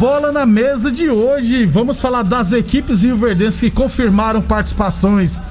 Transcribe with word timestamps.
Bola 0.00 0.32
na 0.32 0.46
Mesa 0.46 0.90
de 0.90 1.10
hoje, 1.10 1.66
vamos 1.66 2.00
falar 2.00 2.22
das 2.22 2.54
equipes 2.54 3.02
rioverdenses 3.02 3.60
que 3.60 3.70
confirmaram 3.70 4.40
participações 4.40 5.42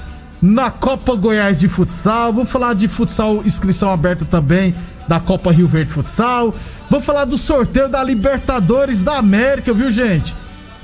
na 0.41 0.71
Copa 0.71 1.15
Goiás 1.15 1.59
de 1.59 1.69
Futsal. 1.69 2.33
Vamos 2.33 2.49
falar 2.49 2.73
de 2.73 2.87
futsal 2.87 3.43
inscrição 3.45 3.91
aberta 3.91 4.25
também 4.25 4.73
da 5.07 5.19
Copa 5.19 5.51
Rio 5.51 5.67
Verde 5.67 5.91
Futsal. 5.91 6.51
Vamos 6.89 7.05
falar 7.05 7.25
do 7.25 7.37
sorteio 7.37 7.87
da 7.87 8.03
Libertadores 8.03 9.03
da 9.03 9.19
América, 9.19 9.71
viu, 9.71 9.91
gente? 9.91 10.35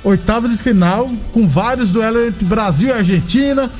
oitava 0.04 0.48
de 0.48 0.58
final, 0.58 1.10
com 1.34 1.48
vários 1.48 1.92
duelos 1.92 2.28
entre 2.28 2.46
Brasil 2.46 2.90
e 2.90 2.92
Argentina. 2.92 3.72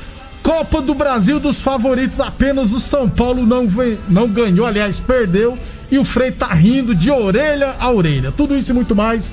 Copa 0.42 0.82
do 0.82 0.96
Brasil 0.96 1.38
dos 1.38 1.60
favoritos, 1.60 2.20
apenas 2.20 2.72
o 2.72 2.80
São 2.80 3.08
Paulo 3.08 3.46
não, 3.46 3.68
vem, 3.68 3.96
não 4.08 4.26
ganhou, 4.26 4.66
aliás, 4.66 4.98
perdeu. 4.98 5.56
E 5.88 5.96
o 5.96 6.02
Frei 6.02 6.32
tá 6.32 6.52
rindo 6.52 6.92
de 6.92 7.08
orelha 7.08 7.76
a 7.78 7.88
orelha. 7.92 8.32
Tudo 8.32 8.56
isso 8.56 8.72
e 8.72 8.74
muito 8.74 8.96
mais 8.96 9.32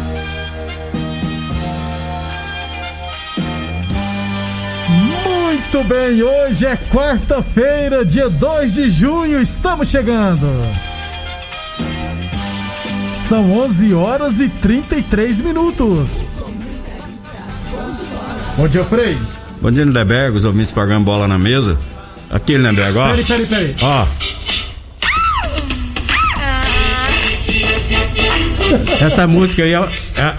Muito 5.41 5.83
bem, 5.85 6.21
hoje 6.21 6.67
é 6.67 6.77
quarta-feira, 6.77 8.05
dia 8.05 8.29
2 8.29 8.73
de 8.73 8.89
junho, 8.89 9.41
estamos 9.41 9.89
chegando. 9.89 10.47
São 13.11 13.51
11 13.59 13.93
horas 13.93 14.39
e 14.39 14.47
33 14.47 15.41
minutos. 15.41 16.21
Bom 18.55 18.67
dia, 18.67 18.83
Frei. 18.83 19.17
Bom 19.59 19.71
dia, 19.71 19.83
Lindeberg, 19.83 20.37
os 20.37 20.45
ouvintes 20.45 20.71
do 20.71 20.75
programa 20.75 21.03
Bola 21.03 21.27
na 21.27 21.39
Mesa. 21.39 21.75
Aqui, 22.29 22.55
Lindeberg, 22.55 22.97
ó. 22.99 23.09
Peraí, 23.09 23.25
peraí, 23.25 23.45
peraí. 23.47 23.75
Ó. 23.81 24.05
Essa 29.03 29.25
música 29.25 29.63
aí, 29.63 29.73
é, 29.73 29.87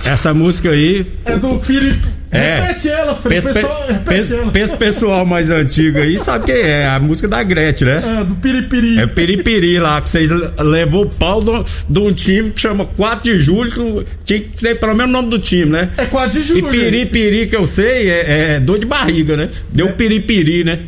essa 0.04 0.32
música 0.32 0.70
aí. 0.70 1.04
É 1.24 1.36
do 1.36 1.58
Piri. 1.58 2.11
É. 2.32 2.60
Repete 2.60 2.88
ela, 2.88 3.14
Fred. 3.14 3.44
Pessoal, 3.44 3.86
ela. 3.88 4.76
pessoal 4.78 5.26
mais 5.26 5.50
antigo 5.50 5.98
aí, 5.98 6.16
sabe 6.16 6.46
quem 6.46 6.56
é? 6.56 6.86
A 6.86 6.98
música 6.98 7.28
da 7.28 7.42
Gretchen, 7.42 7.86
né? 7.86 8.20
É, 8.20 8.24
do 8.24 8.34
Piripiri. 8.36 8.98
É 8.98 9.06
Piripiri 9.06 9.78
lá, 9.78 10.00
que 10.00 10.08
vocês 10.08 10.30
levou 10.58 11.04
o 11.04 11.10
pau 11.10 11.42
de 11.88 12.00
um 12.00 12.10
time 12.10 12.50
que 12.50 12.60
chama 12.62 12.86
4 12.86 13.22
de 13.22 13.38
julho, 13.38 13.70
que 13.70 14.06
tinha 14.24 14.40
que 14.40 14.48
ter 14.62 14.80
pelo 14.80 14.94
menos 14.94 15.10
o 15.10 15.12
nome 15.12 15.28
do 15.28 15.38
time, 15.38 15.70
né? 15.70 15.90
É 15.98 16.06
4 16.06 16.40
de 16.40 16.42
julho. 16.42 16.68
E 16.68 16.70
Piripiri, 16.70 17.46
que 17.48 17.56
eu 17.56 17.66
sei, 17.66 18.08
é, 18.08 18.54
é 18.54 18.60
dor 18.60 18.78
de 18.78 18.86
barriga, 18.86 19.36
né? 19.36 19.50
Deu 19.70 19.88
é. 19.88 19.92
Piripiri, 19.92 20.64
né? 20.64 20.78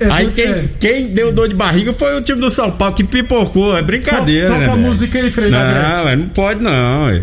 É, 0.00 0.10
aí 0.10 0.30
quem, 0.30 0.46
é. 0.46 0.68
quem 0.80 1.08
deu 1.08 1.30
dor 1.30 1.46
de 1.46 1.54
barriga 1.54 1.92
foi 1.92 2.16
o 2.16 2.22
time 2.22 2.40
do 2.40 2.50
São 2.50 2.70
Paulo 2.72 2.94
que 2.94 3.04
pipocou, 3.04 3.76
é 3.76 3.82
brincadeira. 3.82 4.48
Toca 4.48 4.60
né, 4.60 4.72
a 4.72 4.76
música 4.76 5.18
aí, 5.18 5.30
Frei 5.30 5.50
Não, 5.50 6.16
não 6.16 6.28
pode 6.28 6.62
não. 6.62 7.22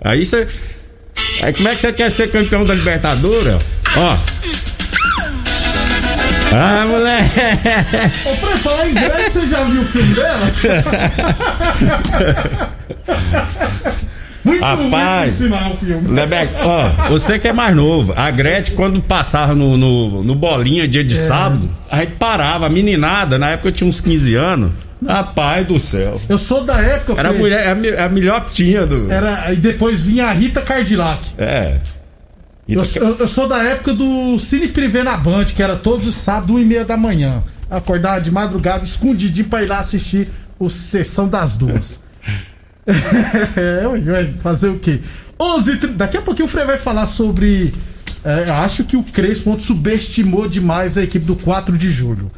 Aí 0.00 0.24
você. 0.24 0.46
Aí 1.42 1.52
como 1.52 1.68
é 1.68 1.74
que 1.74 1.80
você 1.80 1.92
quer 1.92 2.10
ser 2.10 2.30
campeão 2.30 2.64
da 2.64 2.74
Libertadores? 2.74 3.62
Ó. 3.96 4.16
Ah, 6.56 6.86
moleque! 6.86 7.40
Ô, 8.24 8.36
pra 8.36 8.58
falar 8.58 8.88
em 8.88 8.94
grande, 8.94 9.30
você 9.30 9.46
já 9.46 9.64
viu 9.64 9.80
o 9.80 9.84
filme 9.84 10.14
dela? 10.14 10.50
Muito 14.44 14.62
Rapaz, 14.62 15.32
sinal 15.32 15.72
o 15.72 15.76
filme. 15.76 16.08
Lebeck, 16.08 16.54
ó, 16.62 17.08
você 17.08 17.38
que 17.38 17.48
é 17.48 17.52
mais 17.52 17.74
novo, 17.74 18.12
a 18.14 18.30
Gretchen, 18.30 18.76
quando 18.76 19.00
passava 19.00 19.54
no, 19.54 19.76
no, 19.76 20.22
no 20.22 20.34
bolinha 20.34 20.86
dia 20.86 21.02
de 21.02 21.14
é. 21.14 21.16
sábado, 21.16 21.68
a 21.90 21.96
gente 21.96 22.12
parava, 22.12 22.66
a 22.66 22.68
meninada, 22.68 23.38
na 23.38 23.50
época 23.50 23.68
eu 23.68 23.72
tinha 23.72 23.88
uns 23.88 24.02
15 24.02 24.34
anos. 24.34 24.83
Rapaz 25.06 25.66
do 25.66 25.78
céu. 25.78 26.16
Eu 26.28 26.38
sou 26.38 26.64
da 26.64 26.80
época. 26.80 27.18
Era 27.20 27.30
a, 27.30 27.32
mulher, 27.32 27.68
a, 27.68 28.04
a 28.04 28.08
melhor 28.08 28.44
que 28.44 28.52
tinha 28.52 28.86
do. 28.86 29.10
Era, 29.10 29.52
e 29.52 29.56
depois 29.56 30.02
vinha 30.02 30.26
a 30.26 30.32
Rita 30.32 30.60
Cardilac. 30.62 31.26
É. 31.38 31.78
Eu, 32.68 32.82
eu, 32.96 33.16
eu, 33.18 33.28
sou 33.28 33.46
da 33.46 33.62
época 33.62 33.92
do 33.92 34.38
Cine 34.38 34.68
Privé 34.68 35.02
na 35.02 35.16
Band, 35.16 35.44
que 35.46 35.62
era 35.62 35.76
todos 35.76 36.06
os 36.06 36.14
sábados, 36.14 36.56
1 36.56 36.58
e 36.60 36.64
meia 36.64 36.84
da 36.84 36.96
manhã. 36.96 37.42
Acordar 37.70 38.20
de 38.20 38.30
madrugada, 38.30 38.84
escondidinho 38.84 39.48
pra 39.48 39.62
ir 39.62 39.66
lá 39.66 39.78
assistir 39.80 40.28
o 40.58 40.70
Sessão 40.70 41.28
das 41.28 41.56
Duas. 41.56 42.02
é, 42.86 44.24
fazer 44.40 44.68
o 44.68 44.78
quê? 44.78 45.00
11 45.38 45.88
Daqui 45.88 46.16
a 46.16 46.22
pouquinho 46.22 46.46
o 46.46 46.48
Frei 46.48 46.64
vai 46.64 46.78
falar 46.78 47.06
sobre. 47.06 47.72
É, 48.24 48.50
acho 48.50 48.84
que 48.84 48.96
o 48.96 49.02
Crespo 49.02 49.58
subestimou 49.60 50.48
demais 50.48 50.96
a 50.96 51.02
equipe 51.02 51.24
do 51.24 51.36
4 51.36 51.76
de 51.76 51.90
julho. 51.90 52.30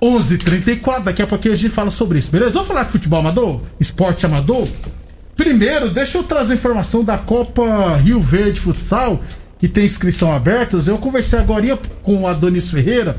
11:34 0.00 1.04
daqui 1.04 1.22
a 1.22 1.26
pouquinho 1.26 1.54
a 1.54 1.56
gente 1.56 1.72
fala 1.72 1.90
sobre 1.90 2.18
isso, 2.18 2.30
beleza? 2.30 2.52
Vamos 2.52 2.68
falar 2.68 2.84
de 2.84 2.92
futebol 2.92 3.20
amador? 3.20 3.60
Esporte 3.80 4.26
amador? 4.26 4.66
Primeiro, 5.36 5.90
deixa 5.90 6.18
eu 6.18 6.22
trazer 6.22 6.54
informação 6.54 7.02
da 7.02 7.18
Copa 7.18 7.96
Rio 7.96 8.20
Verde 8.20 8.60
Futsal, 8.60 9.20
que 9.58 9.66
tem 9.66 9.84
inscrição 9.84 10.32
aberta. 10.32 10.78
Eu 10.86 10.98
conversei 10.98 11.38
agora 11.38 11.78
com 12.02 12.22
o 12.22 12.26
Adonis 12.26 12.70
Ferreira 12.70 13.16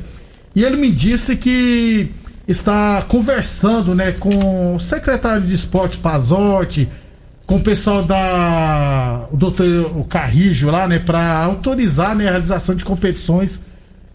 e 0.56 0.64
ele 0.64 0.78
me 0.78 0.92
disse 0.92 1.36
que 1.36 2.10
está 2.48 3.04
conversando 3.08 3.94
né, 3.96 4.14
com 4.14 4.76
o 4.76 4.80
secretário 4.80 5.42
de 5.42 5.54
esporte 5.54 5.98
Pazotti, 5.98 6.88
com 7.46 7.58
o 7.58 7.62
pessoal 7.62 8.04
da 8.04 9.28
o 9.32 9.38
doutor 9.38 9.68
o 9.98 10.04
Carrijo 10.04 10.70
lá, 10.72 10.88
né, 10.88 11.00
para 11.00 11.44
autorizar 11.44 12.16
né, 12.16 12.28
a 12.28 12.32
realização 12.32 12.76
de 12.76 12.86
competições 12.86 13.62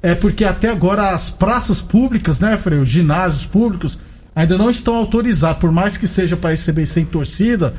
é 0.02 0.14
porque 0.14 0.44
até 0.44 0.70
agora 0.70 1.10
as 1.10 1.30
praças 1.30 1.80
públicas, 1.80 2.40
né, 2.40 2.56
Frei, 2.56 2.78
os 2.78 2.88
ginásios 2.88 3.44
públicos, 3.44 3.98
ainda 4.34 4.56
não 4.56 4.70
estão 4.70 4.94
autorizados, 4.94 5.60
por 5.60 5.70
mais 5.70 5.96
que 5.96 6.06
seja 6.06 6.36
para 6.36 6.50
receber 6.50 6.86
sem 6.86 7.04
torcida, 7.04 7.74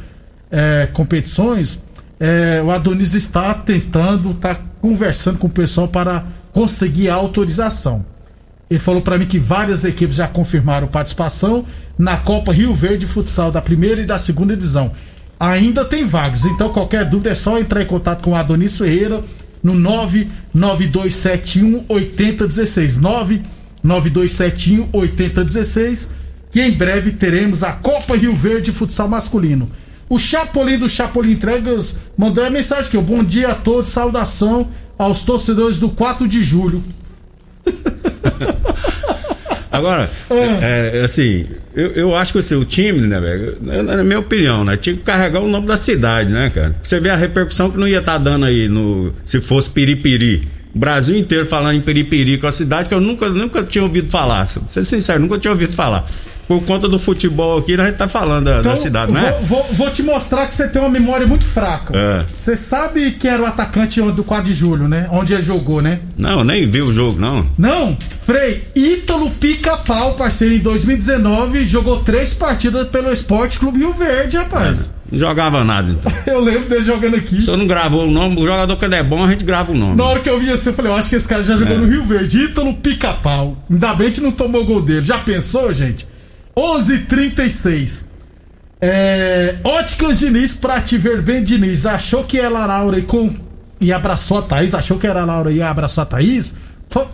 é, 0.52 0.88
competições, 0.94 1.82
é, 2.20 2.62
o 2.64 2.70
Adonis 2.70 3.16
está 3.16 3.54
tentando, 3.54 4.32
está 4.32 4.56
conversando 4.80 5.40
com 5.40 5.48
o 5.48 5.50
pessoal 5.50 5.88
para 5.88 6.24
conseguir 6.52 7.10
a 7.10 7.16
autorização. 7.16 8.06
Ele 8.70 8.80
falou 8.80 9.02
para 9.02 9.18
mim 9.18 9.26
que 9.26 9.40
várias 9.40 9.84
equipes 9.84 10.18
já 10.18 10.28
confirmaram 10.28 10.88
participação 10.88 11.66
na 11.98 12.18
Copa 12.18 12.54
Rio 12.54 12.74
Verde 12.74 13.06
Futsal 13.06 13.52
da 13.52 13.62
primeira 13.62 14.02
e 14.02 14.06
da 14.06 14.18
segunda 14.18 14.56
divisão. 14.56 14.92
Ainda 15.40 15.84
tem 15.84 16.06
vagas, 16.06 16.46
então 16.46 16.70
qualquer 16.70 17.04
dúvida 17.04 17.32
é 17.32 17.36
só 17.36 17.60
entrar 17.60 17.82
em 17.82 17.88
contato 17.88 18.24
com 18.24 18.32
o 18.32 18.36
Adonis 18.36 18.78
Ferreira 18.78 19.20
no 19.64 19.76
99271 19.76 21.86
8016. 21.88 22.98
99271 22.98 24.90
8016. 24.92 26.10
Que 26.52 26.62
em 26.62 26.72
breve 26.72 27.12
teremos 27.12 27.64
a 27.64 27.74
Copa 27.74 28.18
Rio 28.18 28.36
Verde 28.36 28.72
Futsal 28.72 29.08
Masculino. 29.08 29.70
O 30.10 30.20
Chapolin 30.20 30.78
do 30.78 30.90
Chapolin 30.90 31.32
Entregas 31.32 31.98
mandou 32.18 32.44
a 32.44 32.50
mensagem 32.50 32.88
aqui. 32.88 32.98
Bom 32.98 33.24
dia 33.24 33.52
a 33.52 33.56
todos, 33.56 33.90
saudação 33.90 34.68
aos 34.98 35.24
torcedores 35.24 35.80
do 35.80 35.90
4 35.90 36.28
de 36.28 36.44
julho. 36.44 36.84
Agora, 39.72 40.10
é, 40.62 41.00
é, 41.00 41.04
assim, 41.06 41.46
eu, 41.74 41.92
eu 41.92 42.16
acho 42.16 42.34
que 42.34 42.40
assim, 42.40 42.56
o 42.56 42.66
time, 42.66 43.00
né, 43.08 43.20
velho? 43.20 43.58
Na 43.62 44.04
minha 44.04 44.20
opinião, 44.20 44.66
né? 44.66 44.76
Tinha 44.76 44.96
que 44.96 45.06
carregar 45.06 45.40
o 45.40 45.48
nome 45.48 45.66
da 45.66 45.78
cidade, 45.78 46.32
né, 46.32 46.52
cara? 46.54 46.76
Você 46.84 47.00
vê 47.00 47.10
a 47.10 47.16
repercussão 47.16 47.72
que 47.72 47.78
não 47.78 47.88
ia 47.88 48.00
estar 48.00 48.14
tá 48.14 48.18
dando 48.18 48.46
aí 48.46 48.68
no. 48.68 49.14
Se 49.24 49.40
fosse 49.40 49.70
Piripiri. 49.70 50.46
O 50.74 50.80
Brasil 50.80 51.18
inteiro 51.18 51.46
falando 51.46 51.76
em 51.76 51.82
Piripiri, 51.82 52.38
com 52.38 52.48
a 52.48 52.52
cidade 52.52 52.90
que 52.90 52.96
eu 52.96 53.02
nunca, 53.02 53.30
nunca 53.30 53.64
tinha 53.64 53.84
ouvido 53.84 54.10
falar. 54.10 54.48
Pra 54.48 54.68
ser 54.68 54.84
sincero, 54.84 55.20
nunca 55.20 55.38
tinha 55.38 55.52
ouvido 55.52 55.74
falar 55.74 56.08
por 56.52 56.66
conta 56.66 56.90
do 56.90 57.00
futebol 57.00 57.60
aqui, 57.60 57.80
a 57.80 57.86
gente 57.86 57.96
tá 57.96 58.10
falando 58.10 58.46
da, 58.46 58.60
então, 58.60 58.72
da 58.72 58.76
cidade, 58.76 59.14
né? 59.14 59.40
Vou, 59.44 59.66
vou, 59.72 59.90
te 59.90 60.04
mostrar 60.04 60.48
que 60.48 60.56
você 60.56 60.68
tem 60.68 60.82
uma 60.82 60.90
memória 60.90 61.26
muito 61.26 61.46
fraca. 61.46 61.98
É. 61.98 62.26
Você 62.28 62.58
sabe 62.58 63.12
quem 63.12 63.32
era 63.32 63.42
o 63.42 63.46
atacante 63.46 64.02
do 64.02 64.22
4 64.22 64.46
de 64.46 64.54
julho, 64.54 64.86
né? 64.86 65.08
Onde 65.12 65.34
ele 65.34 65.44
jogou, 65.44 65.82
né? 65.82 66.00
Não, 66.18 66.44
nem 66.44 66.66
vi 66.66 66.82
o 66.82 66.92
jogo, 66.92 67.18
não. 67.18 67.46
Não, 67.58 67.96
Frei, 68.26 68.64
Ítalo 68.76 69.30
Pica-Pau, 69.30 70.16
parceiro, 70.16 70.56
em 70.56 70.60
2019, 70.60 71.66
jogou 71.66 72.02
três 72.02 72.34
partidas 72.34 72.86
pelo 72.90 73.14
Esporte 73.14 73.58
Clube 73.58 73.80
Rio 73.80 73.94
Verde, 73.94 74.36
rapaz. 74.36 74.94
É. 74.98 75.01
Não 75.12 75.20
jogava 75.20 75.64
nada, 75.64 75.92
então. 75.92 76.12
eu 76.26 76.40
lembro 76.40 76.70
dele 76.70 76.86
jogando 76.86 77.16
aqui. 77.18 77.38
O 77.38 77.42
senhor 77.42 77.58
não 77.58 77.68
gravou 77.68 78.08
o 78.08 78.12
nome, 78.12 78.38
o 78.38 78.46
jogador 78.46 78.78
que 78.78 78.86
é 78.86 79.04
bom, 79.04 79.26
a 79.26 79.30
gente 79.30 79.44
grava 79.44 79.72
o 79.72 79.76
nome. 79.76 79.98
Na 79.98 80.06
hora 80.06 80.20
que 80.22 80.30
eu 80.30 80.40
vi 80.40 80.50
assim, 80.50 80.70
eu 80.70 80.76
falei, 80.76 80.92
eu 80.92 80.96
acho 80.96 81.10
que 81.10 81.16
esse 81.18 81.28
cara 81.28 81.44
já 81.44 81.58
jogou 81.58 81.76
é. 81.76 81.78
no 81.78 81.86
Rio 81.86 82.04
Verde, 82.06 82.46
Ítalo 82.46 82.74
Pica-Pau. 82.76 83.58
Ainda 83.70 83.94
bem 83.94 84.12
que 84.12 84.22
não 84.22 84.32
tomou 84.32 84.64
gol 84.64 84.82
dele. 84.82 85.06
Já 85.06 85.18
pensou, 85.18 85.74
gente? 85.74 86.08
11:36. 86.56 88.06
É, 88.80 89.58
Óticas 89.64 90.20
Diniz 90.20 90.54
pra 90.54 90.80
te 90.80 90.98
ver 90.98 91.22
bem, 91.22 91.44
Diniz. 91.44 91.86
Achou 91.86 92.24
que 92.24 92.40
era 92.40 92.66
Laura 92.66 92.98
e, 92.98 93.04
com, 93.04 93.30
e 93.80 93.92
abraçou 93.92 94.40
a 94.40 94.42
Thaís? 94.42 94.74
Achou 94.74 94.98
que 94.98 95.06
era 95.06 95.26
Laura 95.26 95.52
e 95.52 95.62
abraçou 95.62 96.02
a 96.04 96.06
Thaís? 96.06 96.56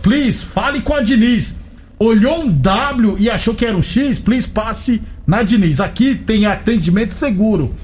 Please, 0.02 0.44
fale 0.44 0.80
com 0.80 0.94
a 0.94 1.02
Diniz. 1.02 1.56
Olhou 1.98 2.42
um 2.42 2.48
W 2.48 3.16
e 3.18 3.28
achou 3.28 3.54
que 3.54 3.66
era 3.66 3.76
um 3.76 3.82
X? 3.82 4.20
Please, 4.20 4.46
passe 4.46 5.02
na 5.26 5.42
Diniz. 5.42 5.80
Aqui 5.80 6.14
tem 6.14 6.46
atendimento 6.46 7.12
seguro 7.12 7.74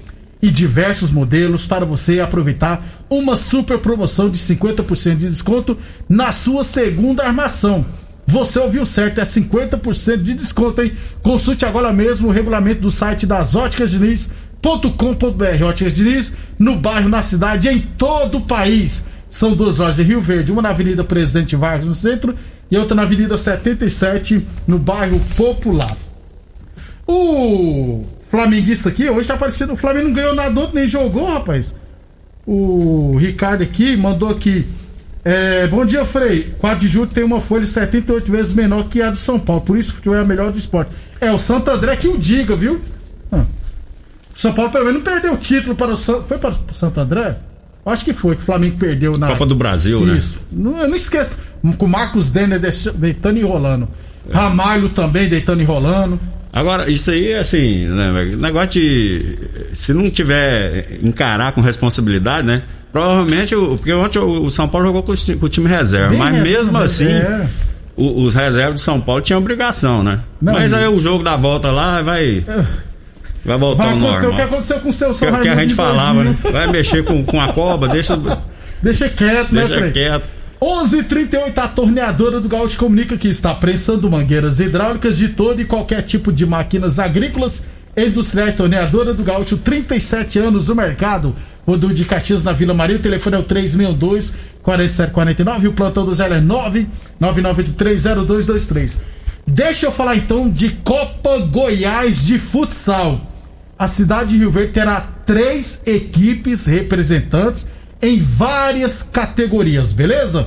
e 0.45 0.51
diversos 0.51 1.11
modelos 1.11 1.67
para 1.67 1.87
você 1.87 2.21
aproveitar 2.21 2.85
uma 3.09 3.35
super 3.35 3.79
promoção 3.79 4.29
de 4.29 4.37
50% 4.37 5.17
de 5.17 5.31
desconto 5.31 5.75
na 6.07 6.33
sua 6.33 6.63
segunda 6.63 7.25
armação. 7.25 7.87
Você 8.27 8.59
ouviu 8.59 8.85
certo, 8.85 9.23
é 9.23 9.25
50% 9.25 10.19
de 10.19 10.35
desconto, 10.35 10.83
hein? 10.83 10.93
Consulte 11.23 11.65
agora 11.65 11.91
mesmo 11.95 12.29
o 12.29 12.31
regulamento 12.31 12.83
do 12.83 12.91
site 12.91 13.25
das 13.25 13.55
Óticas 13.55 13.91
Diniz.com.br. 13.91 15.65
Óticas 15.65 15.95
Diniz, 15.95 16.35
no 16.59 16.77
bairro, 16.77 17.09
na 17.09 17.23
cidade, 17.23 17.71
em 17.71 17.79
todo 17.79 18.37
o 18.37 18.43
país. 18.43 19.07
São 19.31 19.55
duas 19.55 19.79
lojas 19.79 19.99
em 19.99 20.03
Rio 20.03 20.21
Verde, 20.21 20.53
uma 20.53 20.61
na 20.61 20.69
Avenida 20.69 21.03
Presidente 21.03 21.57
Vargas, 21.57 21.87
no 21.87 21.95
centro, 21.95 22.35
e 22.71 22.77
outra 22.77 22.95
na 22.95 23.05
Avenida 23.05 23.39
77, 23.39 24.47
no 24.69 24.79
bairro 24.79 25.19
Popular. 25.39 25.97
O 27.07 28.05
flamenguista 28.35 28.89
aqui, 28.89 29.09
hoje 29.09 29.29
tá 29.29 29.35
aparecendo, 29.35 29.73
o 29.73 29.77
Flamengo 29.77 30.09
não 30.09 30.15
ganhou 30.15 30.35
nada 30.35 30.59
outro, 30.59 30.77
nem 30.77 30.89
jogou, 30.89 31.27
rapaz. 31.27 31.75
O 32.47 33.17
Ricardo 33.17 33.63
aqui 33.63 33.97
mandou 33.97 34.29
aqui 34.29 34.67
é, 35.25 35.67
bom 35.69 35.87
dia, 35.87 36.05
Frei. 36.05 36.55
4 36.59 36.81
de 36.81 36.89
julho 36.89 37.07
tem 37.07 37.25
uma 37.25 37.41
folha 37.41 37.67
78 37.67 38.31
vezes 38.31 38.53
menor 38.53 38.85
que 38.91 39.01
a 39.01 39.11
do 39.11 39.17
São 39.17 39.41
Paulo. 39.41 39.63
Por 39.63 39.79
isso 39.79 39.93
o 39.93 39.95
futebol 39.95 40.19
é 40.19 40.21
a 40.21 40.25
melhor 40.25 40.53
do 40.53 40.59
esporte. 40.59 40.91
É 41.19 41.33
o 41.33 41.39
Santo 41.39 41.71
André 41.71 41.97
que 41.97 42.09
o 42.09 42.19
diga, 42.19 42.55
viu? 42.55 42.79
Ah. 43.33 43.43
São 44.37 44.53
Paulo 44.53 44.71
pelo 44.71 44.85
menos 44.85 45.03
não 45.03 45.13
perdeu 45.13 45.33
o 45.33 45.39
título 45.39 45.75
para 45.75 45.93
o 45.93 45.97
Santo. 45.97 46.25
Foi 46.25 46.37
para 46.37 46.51
o 46.51 46.75
Santo 46.75 47.01
André? 47.01 47.39
Acho 47.87 48.05
que 48.05 48.13
foi, 48.13 48.37
que 48.37 48.43
o 48.43 48.45
Flamengo 48.45 48.77
perdeu 48.77 49.17
na. 49.17 49.29
Copa 49.29 49.47
do 49.47 49.55
Brasil, 49.55 50.01
isso. 50.01 50.07
né? 50.07 50.19
Isso. 50.19 50.41
Não, 50.53 50.89
não 50.89 50.95
esqueça. 50.95 51.37
Com 51.79 51.87
o 51.87 51.89
Marcos 51.89 52.29
Denner 52.29 52.61
deitando 52.61 53.39
e 53.39 53.43
rolando. 53.43 53.89
É. 54.29 54.35
Ramalho 54.35 54.91
também 54.91 55.27
deitando 55.27 55.63
e 55.63 55.65
rolando. 55.65 56.21
Agora, 56.55 56.89
isso 56.89 57.11
aí, 57.11 57.35
assim, 57.35 57.85
né, 57.89 58.31
negócio 58.37 58.81
de. 58.81 59.37
Se 59.73 59.93
não 59.93 60.09
tiver 60.09 61.01
encarar 61.03 61.51
com 61.51 61.61
responsabilidade, 61.61 62.47
né? 62.47 62.63
Provavelmente, 62.93 63.57
porque 63.57 63.93
ontem 63.93 64.21
o 64.21 64.49
São 64.49 64.69
Paulo 64.69 64.87
jogou 64.87 65.03
com 65.03 65.13
o 65.13 65.49
time 65.49 65.69
reserva, 65.69 66.11
Bem 66.11 66.19
mas 66.21 66.37
mesmo 66.41 66.79
assim, 66.79 67.09
é. 67.09 67.49
os 67.97 68.37
reservas 68.37 68.77
de 68.77 68.83
São 68.83 69.01
Paulo 69.01 69.21
tinham 69.21 69.41
obrigação, 69.41 70.05
né? 70.05 70.21
Não, 70.41 70.53
mas 70.53 70.73
aí 70.73 70.87
o 70.87 71.01
jogo 71.01 71.25
da 71.25 71.37
volta 71.37 71.73
lá 71.73 72.01
vai. 72.03 72.45
Vai 73.45 73.59
voltar 73.59 73.85
vai 73.85 73.93
ao 73.93 73.99
normal. 73.99 74.31
O 74.31 74.37
que 74.37 74.43
aconteceu 74.43 74.79
com 74.79 74.89
o 74.91 74.93
seu 74.93 75.13
São 75.13 75.33
Que, 75.33 75.41
que 75.41 75.49
a 75.49 75.57
gente 75.57 75.75
falava, 75.75 76.23
né? 76.23 76.37
Vai 76.41 76.71
mexer 76.71 77.03
com, 77.03 77.25
com 77.25 77.41
a 77.41 77.53
cobra, 77.53 77.89
deixa. 77.89 78.17
Deixa 78.81 79.09
quieto, 79.09 79.51
né, 79.51 79.65
Deixa 79.65 79.91
quieto. 79.91 80.27
11:38 80.61 81.59
a 81.59 81.69
torneadora 81.69 82.41
do 82.41 82.49
Gaúcho 82.49 82.79
comunica 82.79 83.17
que 83.17 83.29
está 83.29 83.55
prensando 83.55 84.11
mangueiras 84.11 84.61
hidráulicas 84.61 85.19
de 85.19 85.29
todo 85.29 85.61
e 85.61 85.65
qualquer 85.65 86.03
tipo 86.03 86.33
de 86.33 86.47
máquinas 86.47 86.99
agrícolas 86.99 87.65
Industriais 87.97 88.57
Torneadora 88.57 89.15
do 89.15 89.23
Gaúcho, 89.23 89.57
37 89.57 90.41
anos 90.41 90.67
no 90.69 90.75
mercado. 90.75 91.33
Rodul 91.67 91.95
de 91.95 92.05
Caxias 92.05 92.45
na 92.45 92.53
Vila 92.53 92.75
Maria. 92.75 92.97
O 92.97 93.01
telefone 93.01 93.37
é 93.37 93.39
o 93.39 93.45
362 93.45 94.35
4749 94.63 95.65
e 95.65 95.69
o 95.69 95.73
plantão 95.73 96.05
do 96.05 96.13
Zé 96.13 96.27
é 96.27 96.41
999830223. 97.21 98.99
Deixa 99.47 99.87
eu 99.87 99.93
falar 99.93 100.17
então 100.17 100.51
de 100.51 100.71
Copa 100.71 101.39
Goiás 101.47 102.25
de 102.25 102.39
Futsal. 102.39 103.21
A 103.79 103.87
cidade 103.87 104.31
de 104.31 104.39
Rio 104.39 104.51
Verde 104.51 104.73
terá 104.73 105.01
três 105.25 105.83
equipes 105.87 106.67
representantes 106.67 107.69
em 108.05 108.21
várias 108.21 109.03
categorias, 109.03 109.93
beleza? 109.95 110.47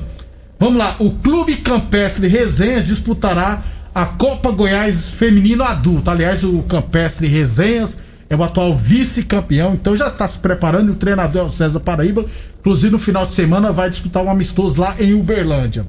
Vamos 0.60 0.78
lá, 0.78 0.96
o 1.00 1.10
Clube 1.10 1.58
Campestre 1.58 2.28
Resenha 2.28 2.82
disputará 2.82 3.64
a 3.96 4.06
Copa 4.06 4.52
Goiás 4.52 5.10
Feminino 5.10 5.64
Adulto. 5.64 6.12
Aliás, 6.12 6.44
o 6.44 6.62
Campestre 6.64 7.26
Resenhas 7.26 8.00
é 8.30 8.36
o 8.36 8.44
atual 8.44 8.76
vice-campeão, 8.76 9.74
então 9.74 9.96
já 9.96 10.08
está 10.08 10.28
se 10.28 10.38
preparando. 10.38 10.92
O 10.92 10.96
treinador 10.96 11.42
é 11.42 11.46
o 11.46 11.52
César 11.52 11.80
Paraíba. 11.80 12.24
Inclusive, 12.60 12.92
no 12.92 13.00
final 13.00 13.26
de 13.26 13.32
semana 13.32 13.72
vai 13.72 13.90
disputar 13.90 14.24
um 14.24 14.30
amistoso 14.30 14.80
lá 14.80 14.96
em 15.00 15.16
Uberlândia. 15.16 15.84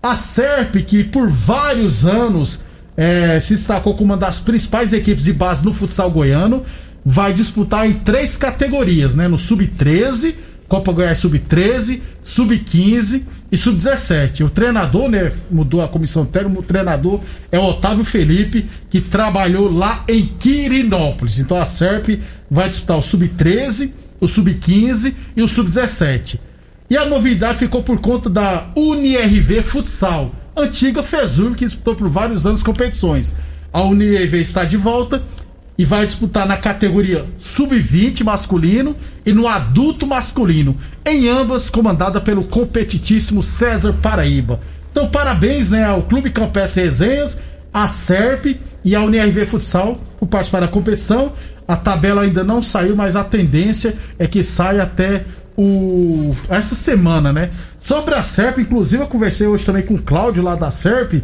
A 0.00 0.14
SERP, 0.14 0.76
que 0.86 1.02
por 1.02 1.28
vários 1.28 2.06
anos 2.06 2.60
é, 2.96 3.40
se 3.40 3.54
destacou 3.54 3.94
como 3.94 4.12
uma 4.12 4.16
das 4.16 4.38
principais 4.38 4.92
equipes 4.92 5.24
de 5.24 5.32
base 5.32 5.64
no 5.64 5.74
futsal 5.74 6.08
goiano, 6.08 6.62
vai 7.08 7.32
disputar 7.32 7.88
em 7.88 7.92
três 7.92 8.36
categorias, 8.36 9.14
né? 9.14 9.28
No 9.28 9.38
Sub-13, 9.38 10.34
Copa 10.66 10.90
Goiás 10.90 11.18
Sub-13, 11.18 12.00
Sub-15 12.20 13.22
e 13.52 13.56
Sub-17. 13.56 14.44
O 14.44 14.50
treinador, 14.50 15.08
né, 15.08 15.32
mudou 15.48 15.80
a 15.82 15.86
comissão 15.86 16.26
técnica, 16.26 16.58
o 16.58 16.64
treinador 16.64 17.20
é 17.52 17.60
o 17.60 17.62
Otávio 17.62 18.04
Felipe, 18.04 18.66
que 18.90 19.00
trabalhou 19.00 19.72
lá 19.72 20.02
em 20.08 20.26
Quirinópolis. 20.26 21.38
Então 21.38 21.56
a 21.56 21.64
SERP 21.64 22.20
vai 22.50 22.68
disputar 22.68 22.98
o 22.98 23.02
Sub-13, 23.02 23.92
o 24.20 24.26
Sub-15 24.26 25.14
e 25.36 25.42
o 25.42 25.46
Sub-17. 25.46 26.40
E 26.90 26.96
a 26.96 27.06
novidade 27.06 27.58
ficou 27.58 27.84
por 27.84 28.00
conta 28.00 28.28
da 28.28 28.66
UniRV 28.74 29.62
Futsal, 29.62 30.34
antiga 30.56 31.04
FESUR, 31.04 31.54
que 31.54 31.66
disputou 31.66 31.94
por 31.94 32.08
vários 32.08 32.48
anos 32.48 32.64
competições. 32.64 33.32
A 33.72 33.82
UniRV 33.82 34.40
está 34.40 34.64
de 34.64 34.76
volta 34.76 35.22
e 35.78 35.84
vai 35.84 36.06
disputar 36.06 36.46
na 36.46 36.56
categoria 36.56 37.24
sub-20 37.38 38.24
masculino 38.24 38.96
e 39.24 39.32
no 39.32 39.46
adulto 39.46 40.06
masculino, 40.06 40.76
em 41.04 41.28
ambas 41.28 41.68
comandada 41.68 42.20
pelo 42.20 42.44
competitíssimo 42.46 43.42
César 43.42 43.92
Paraíba. 44.00 44.60
Então, 44.90 45.08
parabéns 45.08 45.70
né, 45.70 45.84
ao 45.84 46.02
Clube 46.02 46.30
Campestre 46.30 46.84
Resenhas, 46.84 47.38
a 47.72 47.86
SERP 47.86 48.58
e 48.82 48.94
a 48.94 49.02
UNIRV 49.02 49.44
Futsal 49.44 49.92
por 50.18 50.26
participar 50.26 50.60
da 50.60 50.68
competição. 50.68 51.32
A 51.68 51.76
tabela 51.76 52.22
ainda 52.22 52.42
não 52.42 52.62
saiu, 52.62 52.96
mas 52.96 53.16
a 53.16 53.24
tendência 53.24 53.94
é 54.18 54.26
que 54.26 54.42
saia 54.42 54.84
até 54.84 55.24
o 55.56 56.34
essa 56.48 56.74
semana, 56.74 57.32
né? 57.32 57.50
Sobre 57.80 58.14
a 58.14 58.22
SERP, 58.22 58.58
inclusive 58.60 59.02
eu 59.02 59.06
conversei 59.06 59.46
hoje 59.46 59.64
também 59.64 59.82
com 59.82 59.94
o 59.94 60.02
Cláudio 60.02 60.42
lá 60.42 60.54
da 60.54 60.70
SERP. 60.70 61.22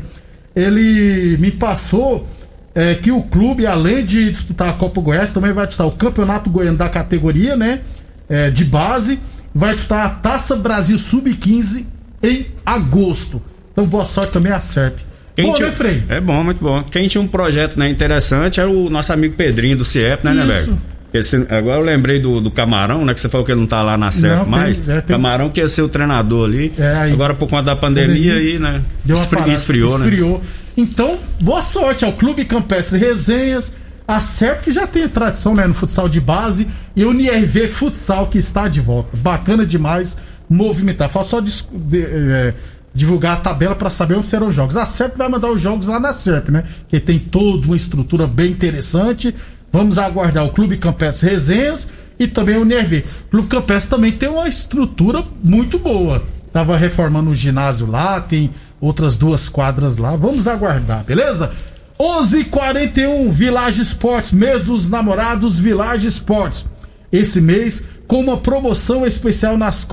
Ele 0.54 1.38
me 1.40 1.50
passou 1.50 2.28
é, 2.74 2.94
que 2.94 3.10
o 3.10 3.22
clube, 3.22 3.66
além 3.66 4.04
de 4.04 4.30
disputar 4.30 4.70
a 4.70 4.72
Copa 4.72 5.00
Goiás, 5.00 5.32
também 5.32 5.52
vai 5.52 5.66
disputar 5.66 5.86
o 5.92 5.96
Campeonato 5.96 6.50
Goiano 6.50 6.76
da 6.76 6.88
categoria, 6.88 7.56
né? 7.56 7.80
É, 8.28 8.50
de 8.50 8.64
base. 8.64 9.18
Vai 9.54 9.74
disputar 9.74 10.06
a 10.06 10.08
Taça 10.08 10.56
Brasil 10.56 10.98
Sub-15 10.98 11.84
em 12.22 12.46
agosto. 12.64 13.42
Então, 13.72 13.84
boa 13.84 14.04
sorte 14.04 14.32
também 14.32 14.52
a 14.52 14.60
SERP. 14.60 15.00
Quem 15.34 15.46
bom, 15.46 15.54
tinha, 15.54 15.68
né, 15.68 15.74
Frei? 15.74 16.02
É 16.08 16.20
bom, 16.20 16.42
muito 16.44 16.62
bom. 16.62 16.82
Quem 16.84 17.08
tinha 17.08 17.20
um 17.20 17.26
projeto 17.26 17.78
né, 17.78 17.88
interessante 17.88 18.60
era 18.60 18.70
o 18.70 18.90
nosso 18.90 19.12
amigo 19.12 19.34
Pedrinho 19.34 19.76
do 19.76 19.84
CIEP, 19.84 20.24
né, 20.24 20.32
né, 20.32 20.44
velho? 20.44 20.78
Esse, 21.12 21.36
agora 21.50 21.80
eu 21.80 21.84
lembrei 21.84 22.18
do, 22.18 22.40
do 22.40 22.50
Camarão, 22.50 23.04
né? 23.04 23.12
Que 23.12 23.20
você 23.20 23.28
falou 23.28 23.44
que 23.44 23.52
ele 23.52 23.60
não 23.60 23.66
tá 23.66 23.82
lá 23.82 23.98
na 23.98 24.10
SERP 24.10 24.46
mais. 24.46 24.80
Tem, 24.80 24.94
é, 24.94 25.00
tem... 25.00 25.16
Camarão 25.16 25.50
que 25.50 25.60
ia 25.60 25.68
ser 25.68 25.82
o 25.82 25.88
treinador 25.88 26.46
ali. 26.48 26.72
É, 26.78 26.94
aí, 26.96 27.12
agora, 27.12 27.34
por 27.34 27.48
conta 27.48 27.64
da 27.64 27.76
pandemia, 27.76 28.34
aí, 28.34 28.58
né? 28.58 28.82
Deu 29.04 29.16
uma 29.16 29.22
esfri, 29.22 29.36
parada, 29.36 29.52
esfriou, 29.52 29.98
né? 29.98 30.06
esfriou, 30.06 30.42
Então, 30.76 31.18
boa 31.40 31.60
sorte 31.60 32.04
ao 32.04 32.12
Clube 32.12 32.46
Campestre 32.46 32.98
Resenhas, 32.98 33.74
a 34.08 34.20
SERP 34.20 34.64
que 34.64 34.72
já 34.72 34.86
tem 34.86 35.06
tradição 35.08 35.54
né, 35.54 35.66
no 35.66 35.74
futsal 35.74 36.08
de 36.08 36.20
base 36.20 36.66
e 36.96 37.04
o 37.04 37.12
NIRV 37.12 37.68
Futsal 37.68 38.26
que 38.26 38.38
está 38.38 38.66
de 38.66 38.80
volta. 38.80 39.16
Bacana 39.18 39.66
demais 39.66 40.18
movimentar. 40.48 41.08
Falta 41.08 41.28
só 41.28 41.40
de, 41.40 41.52
de, 41.72 42.02
é, 42.02 42.54
divulgar 42.94 43.34
a 43.34 43.36
tabela 43.36 43.74
para 43.74 43.90
saber 43.90 44.14
onde 44.14 44.26
serão 44.26 44.48
os 44.48 44.54
jogos. 44.54 44.76
A 44.76 44.84
SERP 44.86 45.16
vai 45.16 45.28
mandar 45.28 45.50
os 45.50 45.60
jogos 45.60 45.88
lá 45.88 45.98
na 45.98 46.12
SERP, 46.12 46.50
né? 46.50 46.64
Que 46.88 47.00
tem 47.00 47.18
toda 47.18 47.66
uma 47.66 47.76
estrutura 47.76 48.26
bem 48.26 48.50
interessante. 48.50 49.34
Vamos 49.72 49.98
aguardar 49.98 50.44
o 50.44 50.50
Clube 50.50 50.76
Campestre 50.76 51.30
Resenhas 51.30 51.88
e 52.18 52.28
também 52.28 52.58
o 52.58 52.62
NRV. 52.62 53.04
O 53.26 53.30
Clube 53.30 53.48
Campestre 53.48 53.90
também 53.90 54.12
tem 54.12 54.28
uma 54.28 54.46
estrutura 54.46 55.22
muito 55.42 55.78
boa. 55.78 56.22
Tava 56.52 56.76
reformando 56.76 57.30
o 57.30 57.34
ginásio 57.34 57.86
lá, 57.86 58.20
tem 58.20 58.50
outras 58.80 59.16
duas 59.16 59.48
quadras 59.48 59.96
lá. 59.96 60.14
Vamos 60.14 60.46
aguardar, 60.46 61.02
beleza? 61.04 61.52
11:41 61.98 63.30
Village 63.30 63.80
Esportes, 63.80 64.32
mês 64.32 64.64
dos 64.64 64.90
namorados 64.90 65.58
Village 65.58 66.06
Esportes. 66.06 66.66
Esse 67.10 67.40
mês 67.40 67.86
com 68.06 68.20
uma 68.20 68.36
promoção 68.36 69.06
especial 69.06 69.56
nas 69.56 69.88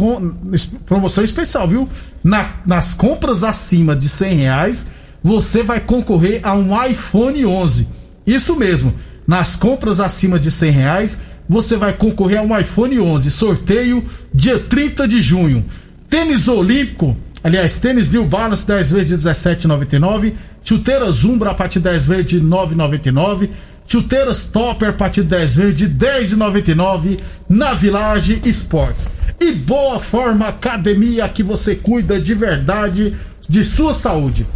promoção 0.85 1.23
especial, 1.23 1.67
viu? 1.67 1.87
Na... 2.21 2.49
nas 2.65 2.93
compras 2.93 3.45
acima 3.45 3.95
de 3.95 4.09
100 4.09 4.35
reais, 4.35 4.87
você 5.23 5.63
vai 5.63 5.79
concorrer 5.79 6.41
a 6.43 6.53
um 6.53 6.83
iPhone 6.85 7.45
11. 7.45 7.87
Isso 8.27 8.55
mesmo. 8.57 8.93
Nas 9.29 9.55
compras 9.55 9.99
acima 9.99 10.39
de 10.39 10.49
100 10.49 10.71
reais, 10.71 11.21
você 11.47 11.77
vai 11.77 11.93
concorrer 11.93 12.39
a 12.39 12.41
um 12.41 12.57
iPhone 12.57 12.99
11. 12.99 13.29
Sorteio 13.29 14.03
dia 14.33 14.57
30 14.57 15.07
de 15.07 15.21
junho. 15.21 15.63
Tênis 16.09 16.47
Olímpico, 16.47 17.15
aliás, 17.43 17.77
tênis 17.77 18.11
New 18.11 18.25
Balance 18.25 18.65
10 18.65 18.91
vezes 18.91 19.07
de 19.07 19.29
17,99. 19.29 20.33
Chuteira 20.63 21.11
Zumbra 21.11 21.51
a 21.51 21.53
partir 21.53 21.77
de 21.77 21.83
10 21.83 22.07
vezes 22.07 22.25
de 22.25 22.41
9,99. 22.41 23.49
Chuteiras 23.87 24.45
Topper 24.45 24.89
a 24.89 24.93
partir 24.93 25.21
de 25.21 25.27
10 25.27 25.55
vezes 25.57 25.75
de 25.75 25.87
10,99 25.87 27.19
na 27.47 27.73
Village 27.73 28.41
Esportes. 28.47 29.17
E 29.39 29.51
Boa 29.51 29.99
Forma 29.99 30.47
Academia 30.47 31.29
que 31.29 31.43
você 31.43 31.75
cuida 31.75 32.19
de 32.19 32.33
verdade 32.33 33.15
de 33.47 33.63
sua 33.63 33.93
saúde. 33.93 34.47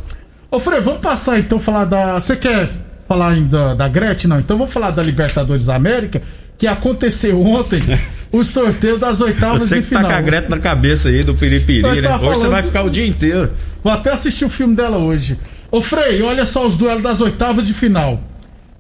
Ô 0.50 0.60
Frei, 0.60 0.80
vamos 0.80 1.02
passar 1.02 1.38
então 1.38 1.60
falar 1.60 1.86
da. 1.86 2.16
Você 2.16 2.36
quer 2.36 2.72
falar 3.14 3.30
ainda 3.32 3.76
da 3.76 3.88
Gretchen? 3.88 4.30
Não, 4.30 4.40
então 4.40 4.58
vamos 4.58 4.74
falar 4.74 4.92
da 4.92 5.02
Libertadores 5.04 5.66
da 5.66 5.76
América, 5.76 6.22
que 6.58 6.66
aconteceu 6.68 7.42
ontem. 7.46 7.80
o 8.32 8.44
sorteio 8.44 8.98
das 8.98 9.22
oitavas 9.22 9.62
Você 9.62 9.76
de 9.76 9.82
que 9.82 9.88
final. 9.90 10.04
tá 10.06 10.10
com 10.10 10.16
a 10.16 10.22
Greta 10.22 10.50
na 10.50 10.60
cabeça 10.60 11.10
aí 11.10 11.24
do 11.24 11.36
Piripiri, 11.36 11.82
né? 11.84 12.02
tá 12.02 12.16
Hoje 12.16 12.26
você 12.26 12.34
falando- 12.34 12.52
vai 12.52 12.64
ficar 12.64 12.84
o 12.84 12.90
dia 12.90 13.06
inteiro. 13.06 13.52
Vou 13.84 13.94
até 13.94 14.12
assistir 14.12 14.46
o 14.46 14.50
filme 14.50 14.76
dela 14.76 14.98
hoje. 14.98 15.38
Ô 15.72 15.82
Frei, 15.82 16.22
olha 16.24 16.46
só 16.46 16.66
os 16.66 16.78
duelos 16.78 17.04
das 17.04 17.22
oitavas 17.22 17.66
de 17.68 17.74
final. 17.74 18.20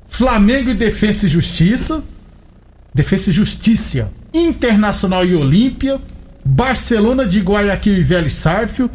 Flamengo 0.07 0.69
e 0.71 0.73
Defensa 0.73 1.25
e 1.25 1.29
Justiça. 1.29 2.03
Defensa 2.93 3.29
e 3.29 3.33
Justiça. 3.33 4.09
Internacional 4.33 5.23
e 5.25 5.35
Olímpia. 5.35 5.99
Barcelona 6.45 7.25
de 7.25 7.39
Guayaquil 7.39 7.95
e 7.97 8.03
Vélez 8.03 8.33
Sárfio. 8.33 8.89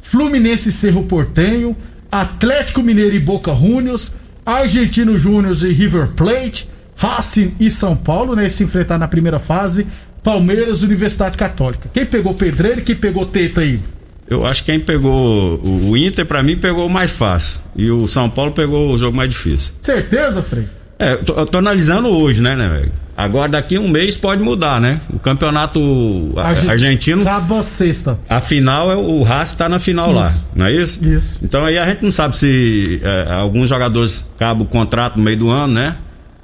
Fluminense 0.00 0.68
e 0.68 0.72
Cerro 0.72 1.04
Portenho. 1.04 1.76
Atlético 2.10 2.82
Mineiro 2.82 3.14
e 3.14 3.20
Boca 3.20 3.54
Juniors. 3.54 4.12
Argentino 4.50 5.16
Júnior 5.16 5.56
e 5.62 5.72
River 5.72 6.12
Plate. 6.12 6.68
Racing 6.96 7.54
e 7.58 7.70
São 7.70 7.96
Paulo, 7.96 8.36
né? 8.36 8.48
Se 8.48 8.62
enfrentar 8.62 8.98
na 8.98 9.08
primeira 9.08 9.38
fase. 9.38 9.86
Palmeiras 10.22 10.82
Universidade 10.82 11.38
Católica. 11.38 11.88
Quem 11.94 12.04
pegou 12.04 12.34
pedreiro 12.34 12.80
e 12.80 12.82
quem 12.82 12.94
pegou 12.94 13.24
teta 13.24 13.62
aí? 13.62 13.80
Eu 14.28 14.44
acho 14.46 14.62
que 14.62 14.70
quem 14.70 14.78
pegou. 14.78 15.60
O 15.64 15.96
Inter, 15.96 16.26
pra 16.26 16.42
mim, 16.42 16.56
pegou 16.56 16.86
o 16.86 16.90
mais 16.90 17.12
fácil. 17.16 17.60
E 17.74 17.90
o 17.90 18.06
São 18.06 18.28
Paulo 18.28 18.52
pegou 18.52 18.92
o 18.92 18.98
jogo 18.98 19.16
mais 19.16 19.30
difícil. 19.30 19.72
Certeza, 19.80 20.42
Frei? 20.42 20.66
É, 21.00 21.12
eu 21.14 21.24
tô, 21.24 21.32
eu 21.34 21.46
tô 21.46 21.58
analisando 21.58 22.08
hoje, 22.08 22.40
né, 22.40 22.54
né, 22.54 22.68
velho? 22.68 22.92
Agora 23.16 23.50
daqui 23.50 23.78
um 23.78 23.88
mês 23.90 24.16
pode 24.16 24.42
mudar, 24.42 24.80
né? 24.80 25.00
O 25.12 25.18
campeonato 25.18 26.32
a- 26.36 26.48
Argent- 26.48 26.70
argentino, 26.70 27.22
Acaba 27.22 27.62
sexta. 27.62 28.18
a 28.28 28.40
final 28.40 28.90
é 28.90 28.96
o 28.96 29.22
Racing 29.22 29.56
tá 29.56 29.68
na 29.68 29.78
final 29.78 30.12
lá, 30.12 30.22
Isso. 30.22 30.48
não 30.54 30.66
é 30.66 30.72
isso? 30.72 31.04
Isso. 31.06 31.40
Então 31.42 31.64
aí 31.64 31.76
a 31.78 31.86
gente 31.86 32.02
não 32.02 32.10
sabe 32.10 32.34
se 32.36 33.00
é, 33.02 33.32
alguns 33.32 33.68
jogadores 33.68 34.24
acabam 34.36 34.62
o 34.66 34.66
contrato 34.70 35.16
no 35.18 35.22
meio 35.24 35.36
do 35.36 35.50
ano, 35.50 35.74
né? 35.74 35.96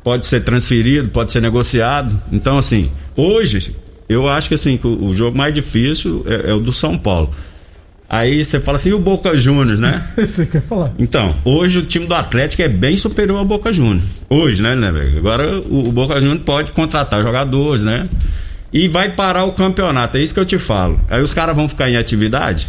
Pode 0.05 0.27
ser 0.27 0.41
transferido, 0.45 1.09
pode 1.09 1.33
ser 1.33 1.41
negociado. 1.41 2.15
Então 2.31 2.59
assim, 2.59 2.91
hoje 3.17 3.75
eu 4.09 4.29
acho 4.29 4.49
que 4.49 4.55
assim 4.55 4.79
o, 4.85 5.07
o 5.07 5.17
jogo 5.17 5.37
mais 5.37 5.55
difícil 5.55 6.25
é, 6.29 6.51
é 6.51 6.55
o 6.55 6.61
do 6.61 6.73
São 6.73 6.97
Paulo. 6.99 7.31
Aí 8.09 8.45
você 8.45 8.61
fala 8.61 8.77
assim, 8.77 8.91
e 8.91 8.95
o 8.95 9.01
Boca 9.01 9.37
Juniors, 9.37 9.81
né? 9.81 10.01
Você 10.17 10.47
quer 10.47 10.63
falar? 10.63 10.93
Então, 10.97 11.35
hoje 11.45 11.81
o 11.81 11.83
time 11.83 12.07
do 12.07 12.15
Atlético 12.15 12.63
é 12.63 12.69
bem 12.69 12.97
superior 12.97 13.37
ao 13.39 13.45
Boca 13.45 13.75
Juniors. 13.75 14.05
Hoje, 14.31 14.63
né, 14.63 14.77
né? 14.77 14.91
Agora 15.17 15.59
o, 15.59 15.89
o 15.89 15.93
Boca 15.93 16.21
Juniors 16.21 16.43
pode 16.45 16.71
contratar 16.71 17.21
jogadores, 17.23 17.83
né? 17.83 18.09
E 18.73 18.87
vai 18.89 19.11
parar 19.11 19.45
o 19.45 19.53
campeonato, 19.53 20.19
é 20.19 20.23
isso 20.23 20.33
que 20.35 20.39
eu 20.39 20.45
te 20.47 20.57
falo. 20.59 21.01
Aí 21.11 21.21
os 21.21 21.35
caras 21.35 21.57
vão 21.57 21.69
ficar 21.69 21.91
em 21.91 21.97
atividade. 21.97 22.69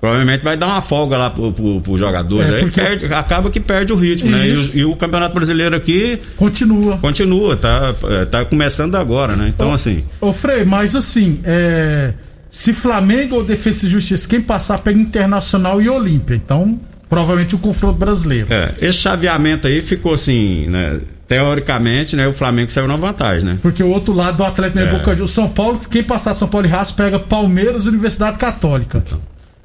Provavelmente 0.00 0.44
vai 0.44 0.54
dar 0.56 0.66
uma 0.66 0.82
folga 0.82 1.16
lá 1.16 1.30
pro, 1.30 1.50
pro, 1.52 1.80
pros 1.80 1.98
jogadores. 1.98 2.50
É, 2.50 2.56
aí 2.56 2.70
perde- 2.70 3.06
acaba 3.12 3.50
que 3.50 3.58
perde 3.58 3.90
o 3.92 3.96
ritmo, 3.96 4.30
né? 4.30 4.48
E 4.48 4.52
o, 4.52 4.76
e 4.76 4.84
o 4.84 4.94
Campeonato 4.96 5.34
Brasileiro 5.34 5.74
aqui 5.74 6.18
Continua. 6.36 6.98
continua, 6.98 7.56
tá, 7.56 7.92
tá 8.30 8.44
começando 8.44 8.96
agora, 8.96 9.34
né? 9.34 9.50
Então, 9.54 9.70
Ô, 9.70 9.72
assim, 9.72 10.04
Ô, 10.20 10.30
Frei, 10.32 10.62
mas 10.64 10.94
assim, 10.94 11.40
é, 11.42 12.12
se 12.54 12.72
Flamengo 12.72 13.36
ou 13.36 13.44
Defesa 13.44 13.86
e 13.86 13.88
Justiça, 13.88 14.28
quem 14.28 14.40
passar 14.40 14.78
pega 14.78 14.98
Internacional 14.98 15.82
e 15.82 15.88
Olímpia. 15.88 16.34
Então, 16.36 16.78
provavelmente 17.08 17.54
o 17.54 17.58
confronto 17.58 17.98
brasileiro. 17.98 18.46
é, 18.52 18.74
esse 18.80 18.98
chaveamento 18.98 19.66
aí 19.66 19.82
ficou 19.82 20.14
assim, 20.14 20.66
né? 20.68 21.00
Teoricamente, 21.26 22.14
né? 22.16 22.28
O 22.28 22.32
Flamengo 22.32 22.70
saiu 22.70 22.86
na 22.86 22.96
vantagem, 22.96 23.44
né? 23.44 23.58
Porque 23.60 23.82
o 23.82 23.88
outro 23.88 24.12
lado 24.14 24.36
do 24.36 24.44
Atlético 24.44 24.78
É. 24.78 24.82
é. 24.82 24.86
Boca 24.86 25.26
São 25.26 25.48
Paulo, 25.48 25.80
quem 25.90 26.02
passar 26.02 26.34
São 26.34 26.46
Paulo 26.48 26.66
e 26.66 26.70
Raço 26.70 26.94
pega 26.94 27.18
Palmeiras 27.18 27.86
e 27.86 27.88
Universidade 27.88 28.38
Católica. 28.38 29.02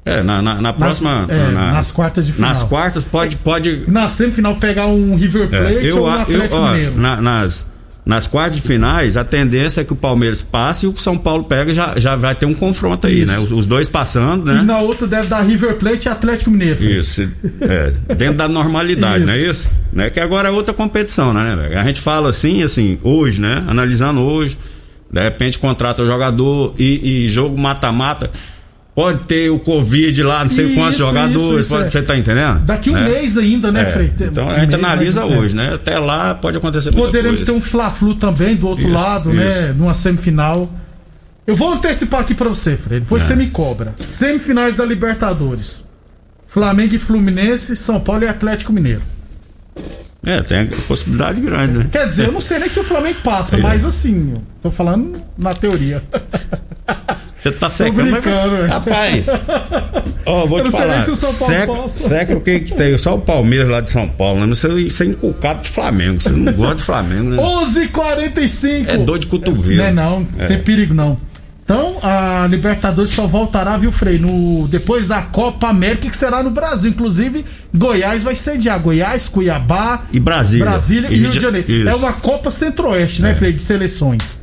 É, 0.04 0.22
na, 0.22 0.40
na, 0.42 0.54
na 0.60 0.72
próxima. 0.72 1.26
é, 1.28 1.52
na- 1.52 1.72
nas 1.74 1.92
quartas 1.92 2.26
de 2.26 2.32
final. 2.32 2.48
Nas 2.48 2.62
quartas 2.62 3.04
pode. 3.04 3.36
pode 3.36 3.84
Na 3.86 4.08
semifinal 4.08 4.56
pegar 4.56 4.86
um 4.86 5.14
River 5.14 5.48
é, 5.52 5.58
Plate 5.58 5.86
eu, 5.86 5.98
ou 5.98 6.06
um 6.06 6.10
a- 6.10 6.14
eu, 6.16 6.20
Atlético 6.22 6.56
ó, 6.56 6.72
Mineiro. 6.72 6.96
na- 6.98 7.20
nas, 7.20 7.70
nas 8.10 8.26
quartas 8.26 8.56
de 8.56 8.62
finais, 8.66 9.16
a 9.16 9.22
tendência 9.22 9.82
é 9.82 9.84
que 9.84 9.92
o 9.92 9.96
Palmeiras 9.96 10.42
passe 10.42 10.84
e 10.84 10.88
o 10.88 10.96
São 10.96 11.16
Paulo 11.16 11.44
pega 11.44 11.72
já, 11.72 11.96
já 11.96 12.16
vai 12.16 12.34
ter 12.34 12.44
um 12.44 12.52
confronto 12.52 13.06
aí, 13.06 13.20
Isso. 13.20 13.32
né? 13.32 13.38
Os, 13.38 13.52
os 13.52 13.66
dois 13.66 13.86
passando, 13.86 14.50
E 14.50 14.54
né? 14.54 14.62
na 14.62 14.78
outra 14.78 15.06
deve 15.06 15.28
dar 15.28 15.42
River 15.42 15.76
Plate 15.76 16.08
e 16.08 16.10
Atlético 16.10 16.50
Mineiro. 16.50 16.82
Isso, 16.82 17.30
é, 17.60 17.92
dentro 18.14 18.34
da 18.34 18.48
normalidade, 18.48 19.24
não 19.24 19.32
é 19.32 19.38
Isso. 19.38 19.50
isso? 19.50 19.70
Né? 19.92 20.10
Que 20.10 20.18
agora 20.18 20.48
é 20.48 20.50
outra 20.50 20.74
competição, 20.74 21.32
né, 21.32 21.54
velho? 21.54 21.78
A 21.78 21.84
gente 21.84 22.00
fala 22.00 22.30
assim, 22.30 22.64
assim, 22.64 22.98
hoje, 23.04 23.40
né? 23.40 23.64
Analisando 23.68 24.20
hoje, 24.22 24.58
de 25.08 25.22
repente 25.22 25.56
contrata 25.60 26.02
o 26.02 26.06
jogador 26.06 26.74
e, 26.76 27.26
e 27.26 27.28
jogo 27.28 27.56
mata-mata. 27.56 28.28
Pode 29.00 29.20
ter 29.24 29.48
o 29.50 29.58
Covid 29.58 30.22
lá, 30.22 30.42
não 30.42 30.50
sei 30.50 30.74
quantos 30.74 30.96
Isso, 30.96 31.06
jogadores, 31.06 31.42
isso, 31.42 31.58
isso, 31.58 31.68
pode, 31.70 31.84
é. 31.84 31.88
você 31.88 32.02
tá 32.02 32.16
entendendo? 32.18 32.60
Daqui 32.64 32.90
um 32.90 32.94
Né? 32.94 33.04
mês 33.04 33.38
ainda, 33.38 33.72
né, 33.72 33.82
É, 33.82 33.86
Frei? 33.86 34.12
Então 34.20 34.46
Um 34.46 34.50
a 34.50 34.58
gente 34.58 34.74
analisa 34.74 35.22
é. 35.22 35.24
hoje, 35.24 35.56
né? 35.56 35.72
Até 35.74 35.98
lá 35.98 36.34
pode 36.34 36.58
acontecer 36.58 36.92
Poderemos 36.92 37.42
ter 37.42 37.52
um 37.52 37.62
Fla-Flu 37.62 38.14
também 38.16 38.56
do 38.56 38.68
outro 38.68 38.88
lado, 38.90 39.32
né? 39.32 39.48
Numa 39.76 39.94
semifinal. 39.94 40.70
Eu 41.46 41.54
vou 41.54 41.72
antecipar 41.72 42.20
aqui 42.20 42.34
pra 42.34 42.48
você, 42.50 42.76
Fred. 42.76 43.00
Depois 43.00 43.22
É. 43.24 43.26
você 43.28 43.36
me 43.36 43.46
cobra. 43.48 43.94
Semifinais 43.96 44.76
da 44.76 44.84
Libertadores. 44.84 45.82
Flamengo 46.46 46.94
e 46.94 46.98
Fluminense, 46.98 47.74
São 47.76 48.00
Paulo 48.00 48.24
e 48.24 48.28
Atlético 48.28 48.72
Mineiro. 48.72 49.02
É, 50.26 50.42
tem 50.42 50.66
possibilidade 50.66 51.40
grande, 51.40 51.78
né? 51.78 51.86
Quer 51.90 52.06
dizer, 52.06 52.26
eu 52.26 52.32
não 52.32 52.40
sei 52.42 52.58
nem 52.58 52.68
se 52.68 52.78
o 52.78 52.84
Flamengo 52.84 53.18
passa, 53.24 53.56
É. 53.58 53.60
mas 53.62 53.86
assim, 53.86 54.34
tô 54.62 54.70
falando 54.70 55.18
na 55.38 55.54
teoria. 55.54 56.02
Você 57.40 57.50
tá 57.52 57.68
secando, 57.70 58.10
mas- 58.10 58.26
é. 58.26 58.66
rapaz. 58.66 59.26
Ó, 60.26 60.46
vou 60.46 60.58
Eu 60.58 60.64
te 60.64 60.70
não 60.70 60.78
sei 60.78 60.86
nem 60.88 61.00
falar. 61.00 61.00
se 61.00 61.10
o 61.10 61.16
São 61.16 61.34
Paulo 61.66 61.88
seca, 61.88 62.08
seca 62.08 62.36
o 62.36 62.40
que 62.42 62.60
que 62.60 62.74
tem? 62.74 62.96
Só 62.98 63.16
o 63.16 63.20
Palmeiras 63.20 63.68
lá 63.70 63.80
de 63.80 63.88
São 63.90 64.06
Paulo, 64.08 64.40
né? 64.40 64.46
Mas 64.46 64.58
Você, 64.58 64.68
você 64.84 65.04
é 65.04 65.06
inculcado 65.06 65.62
de 65.62 65.68
Flamengo. 65.70 66.20
Você 66.20 66.28
não 66.28 66.52
gosta 66.52 66.74
de 66.76 66.82
Flamengo, 66.82 67.30
né? 67.30 67.36
11:45. 67.42 68.90
É 68.90 68.98
dor 68.98 69.18
de 69.18 69.26
cotovelo. 69.26 69.76
Não 69.78 69.84
é 69.84 69.92
não, 69.92 70.26
É. 70.38 70.46
tem 70.46 70.58
perigo 70.60 70.92
não. 70.94 71.16
Então, 71.64 71.98
a 72.02 72.48
Libertadores 72.50 73.10
só 73.12 73.28
voltará, 73.28 73.76
viu, 73.76 73.92
Frei, 73.92 74.18
no, 74.18 74.66
depois 74.66 75.06
da 75.06 75.22
Copa 75.22 75.68
América, 75.68 76.08
que 76.10 76.16
será 76.16 76.42
no 76.42 76.50
Brasil. 76.50 76.90
Inclusive, 76.90 77.44
Goiás 77.72 78.24
vai 78.24 78.34
sediar. 78.34 78.80
Goiás, 78.80 79.28
Cuiabá, 79.28 80.02
E 80.12 80.18
Brasília. 80.18 80.66
Brasília 80.66 81.08
e, 81.12 81.16
Rio 81.16 81.30
de 81.30 81.38
Janeiro. 81.38 81.70
isso. 81.70 81.88
É 81.88 81.94
uma 81.94 82.12
Copa 82.12 82.50
Centro-Oeste, 82.50 83.22
né, 83.22 83.34
Frei, 83.36 83.52
de 83.52 83.62
seleções. 83.62 84.39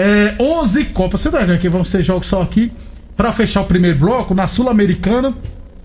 É, 0.00 0.34
11 0.42 0.84
Copas 0.86 1.20
Centro-Oeste, 1.20 1.52
né, 1.52 1.58
que 1.58 1.68
vão 1.68 1.84
ser 1.84 2.02
jogos 2.02 2.26
só 2.26 2.42
aqui. 2.42 2.70
Pra 3.16 3.32
fechar 3.32 3.60
o 3.60 3.64
primeiro 3.66 3.98
bloco, 3.98 4.34
na 4.34 4.46
Sul-Americana, 4.46 5.34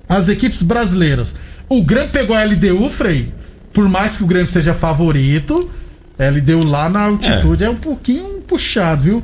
as 0.08 0.30
equipes 0.30 0.62
brasileiras. 0.64 1.36
O 1.68 1.84
Grêmio 1.84 2.10
pegou 2.10 2.36
a 2.36 2.44
LDU, 2.46 2.90
Frei. 2.90 3.34
Por 3.74 3.90
mais 3.90 4.18
que 4.18 4.24
o 4.24 4.28
Grêmio 4.28 4.48
seja 4.48 4.74
favorito, 4.74 5.70
a 6.18 6.30
LDU 6.30 6.66
lá 6.66 6.90
na 6.90 7.02
altitude 7.08 7.64
é, 7.66 7.70
um 7.70 7.76
pouquinho 7.76 8.42
puxado, 8.48 9.02
viu? 9.04 9.18
O 9.18 9.24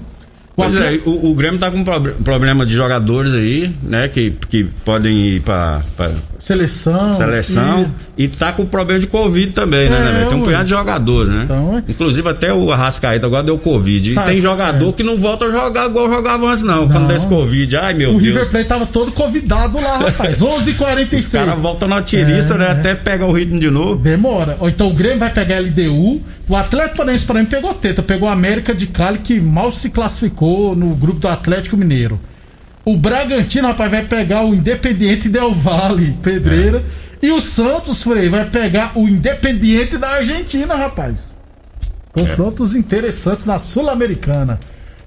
Pois 0.56 0.76
é, 0.76 1.00
o, 1.06 1.32
o 1.32 1.34
Grêmio 1.36 1.58
tá 1.60 1.72
com 1.72 1.82
prob- 1.86 2.12
problema 2.24 2.66
de 2.66 2.74
jogadores 2.74 3.34
aí, 3.34 3.74
né? 3.82 4.10
Que, 4.10 4.32
que 4.50 4.66
podem 4.84 5.16
ir 5.36 5.42
pra 5.42 5.82
Seleção. 6.42 7.10
Seleção. 7.10 7.92
E... 8.18 8.24
e 8.24 8.28
tá 8.28 8.52
com 8.52 8.66
problema 8.66 9.00
de 9.00 9.06
Covid 9.08 9.52
também, 9.52 9.90
né, 9.90 9.98
É, 10.10 10.18
né? 10.18 10.26
Tem 10.26 10.38
um 10.38 10.42
punhado 10.42 10.64
de 10.64 10.72
jogadores, 10.72 11.30
né? 11.32 11.42
Então. 11.46 11.84
Inclusive 11.88 12.28
até 12.30 12.52
o 12.54 12.72
Arrascaeta 12.72 13.28
agora 13.28 13.44
deu 13.44 13.58
Covid. 13.60 14.10
E 14.10 14.14
Sabe, 14.14 14.32
tem 14.32 14.42
jogador 14.42 14.90
é. 14.90 14.92
que 14.94 15.04
não 15.04 15.18
volta 15.20 15.46
a 15.46 15.52
jogar 15.52 15.88
igual 15.88 16.10
jogava 16.10 16.48
antes, 16.48 16.64
não. 16.64 16.88
Quando 16.88 17.02
Não. 17.02 17.08
desse 17.08 17.28
Covid. 17.28 17.78
Ai, 17.78 17.94
meu 17.94 18.10
O 18.10 18.14
Deus. 18.14 18.24
River 18.24 18.50
Plate 18.50 18.68
tava 18.68 18.86
todo 18.88 19.12
convidado 19.12 19.80
lá, 19.80 19.98
rapaz. 20.00 20.40
11h46. 20.42 21.14
Os 21.14 21.28
caras 21.28 21.60
voltam 21.60 21.88
na 21.88 22.02
tiriça, 22.02 22.56
É, 22.56 22.58
né? 22.58 22.68
Até 22.72 22.96
pega 22.96 23.26
o 23.26 23.32
ritmo 23.32 23.60
de 23.60 23.70
novo. 23.70 23.98
Demora. 23.98 24.58
Ou 24.60 24.68
então 24.68 24.88
o 24.88 24.94
Grêmio 24.94 25.20
vai 25.20 25.30
pegar 25.30 25.58
a 25.58 25.60
LDU. 25.60 26.22
O 26.50 26.56
Atlético 26.56 26.98
Paranaense 26.98 27.26
para 27.26 27.40
mim 27.40 27.46
pegou 27.46 27.74
teta, 27.74 28.02
pegou 28.02 28.28
a 28.28 28.34
América 28.34 28.74
de 28.74 28.88
Cali 28.88 29.20
que 29.20 29.40
mal 29.40 29.72
se 29.72 29.90
classificou 29.90 30.76
no 30.76 30.88
grupo 30.96 31.20
do 31.20 31.28
Atlético 31.28 31.78
Mineiro. 31.78 32.20
O 32.84 32.98
Bragantino, 32.98 33.68
rapaz, 33.68 33.92
vai 33.92 34.06
pegar 34.06 34.44
o 34.44 34.56
Independiente 34.56 35.30
Del 35.30 35.54
Valle, 35.54 36.18
Pedreira. 36.24 36.84
E 37.22 37.32
o 37.32 37.40
Santos, 37.40 38.02
Frei, 38.02 38.30
vai 38.30 38.50
pegar 38.50 38.94
o 38.96 39.08
Independiente 39.08 39.98
da 39.98 40.10
Argentina, 40.10 40.74
rapaz. 40.74 41.38
Confrontos 42.12 42.76
interessantes 42.76 43.46
na 43.46 43.60
Sul-Americana. 43.60 44.58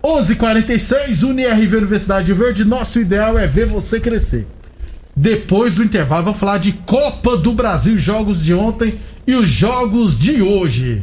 11:46 0.03 1.23
UniRV 1.23 1.77
Universidade 1.77 2.27
de 2.27 2.33
Verde. 2.33 2.65
Nosso 2.65 3.01
ideal 3.01 3.39
é 3.39 3.47
ver 3.47 3.67
você 3.67 3.99
crescer. 3.99 4.47
Depois 5.17 5.77
do 5.77 5.85
intervalo, 5.85 6.25
vamos 6.25 6.41
falar 6.41 6.59
de 6.59 6.73
Copa 6.73 7.37
do 7.37 7.53
Brasil, 7.53 7.97
jogos 7.97 8.45
de 8.45 8.55
ontem 8.55 8.93
e 9.27 9.35
os 9.35 9.49
jogos 9.49 10.19
de 10.19 10.43
hoje. 10.43 11.03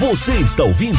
Você 0.00 0.32
está 0.32 0.64
ouvindo 0.64 0.98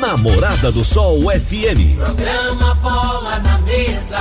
Namorada 0.00 0.72
do 0.72 0.84
Sol 0.84 1.20
FM. 1.20 1.96
Programa 1.96 2.74
Bola 2.82 3.38
na 3.38 3.58
Mesa, 3.60 4.18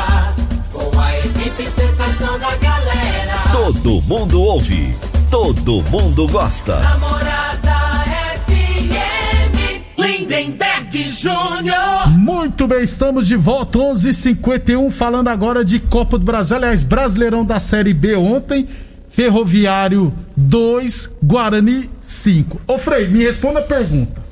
com 0.72 1.00
a 1.00 1.18
equipe 1.18 1.64
sensação 1.64 2.38
da 2.38 2.56
galera. 2.58 3.34
Todo 3.52 4.00
mundo 4.04 4.40
ouve, 4.40 4.94
todo 5.32 5.82
mundo 5.90 6.28
gosta. 6.28 6.80
Namorada 6.80 7.74
FM, 8.46 9.82
Lindenberg 9.98 11.10
Júnior. 11.10 12.10
Muito 12.10 12.68
bem, 12.68 12.84
estamos 12.84 13.28
de 13.28 13.36
volta, 13.36 13.80
11:51 13.80 14.92
falando 14.92 15.30
agora 15.30 15.66
de 15.66 15.80
Copa 15.80 16.20
do 16.20 16.26
Brasil. 16.26 16.56
Aliás, 16.58 16.84
Brasileirão 16.84 17.44
da 17.44 17.60
Série 17.60 17.96
B 17.96 18.16
ontem, 18.16 18.68
Ferroviário 19.10 20.14
2, 20.36 21.10
Guarani 21.24 21.90
5. 22.02 22.62
Ô 22.68 22.78
Frei, 22.78 23.08
me 23.08 23.24
responda 23.24 23.60
a 23.60 23.64
pergunta. 23.64 24.30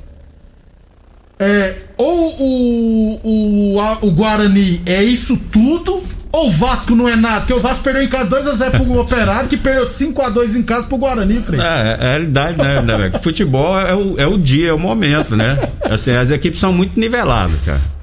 É, 1.40 1.72
ou 1.96 2.34
o, 2.36 3.20
o, 3.22 3.78
o 4.02 4.10
Guarani 4.10 4.82
é 4.84 5.04
isso 5.04 5.36
tudo, 5.52 6.02
ou 6.32 6.48
o 6.48 6.50
Vasco 6.50 6.96
não 6.96 7.08
é 7.08 7.14
nada? 7.14 7.40
Porque 7.40 7.52
o 7.52 7.60
Vasco 7.60 7.84
perdeu 7.84 8.02
em 8.02 8.08
casa 8.08 8.28
2x0 8.28 8.70
pro 8.72 8.98
Operário, 8.98 9.48
que 9.48 9.56
perdeu 9.56 9.86
5x2 9.86 10.56
em 10.56 10.62
casa 10.64 10.86
pro 10.88 10.96
Guarani, 10.96 11.40
Frei. 11.42 11.60
É, 11.60 11.64
é 11.64 11.66
a 11.68 12.10
realidade, 12.10 12.58
né, 12.58 12.82
né? 12.82 13.18
Futebol 13.22 13.78
é 13.78 13.94
o, 13.94 14.18
é 14.18 14.26
o 14.26 14.36
dia, 14.36 14.70
é 14.70 14.72
o 14.72 14.78
momento, 14.78 15.36
né? 15.36 15.58
Assim, 15.82 16.12
as 16.16 16.32
equipes 16.32 16.58
são 16.58 16.72
muito 16.72 16.98
niveladas, 16.98 17.60
cara. 17.60 17.97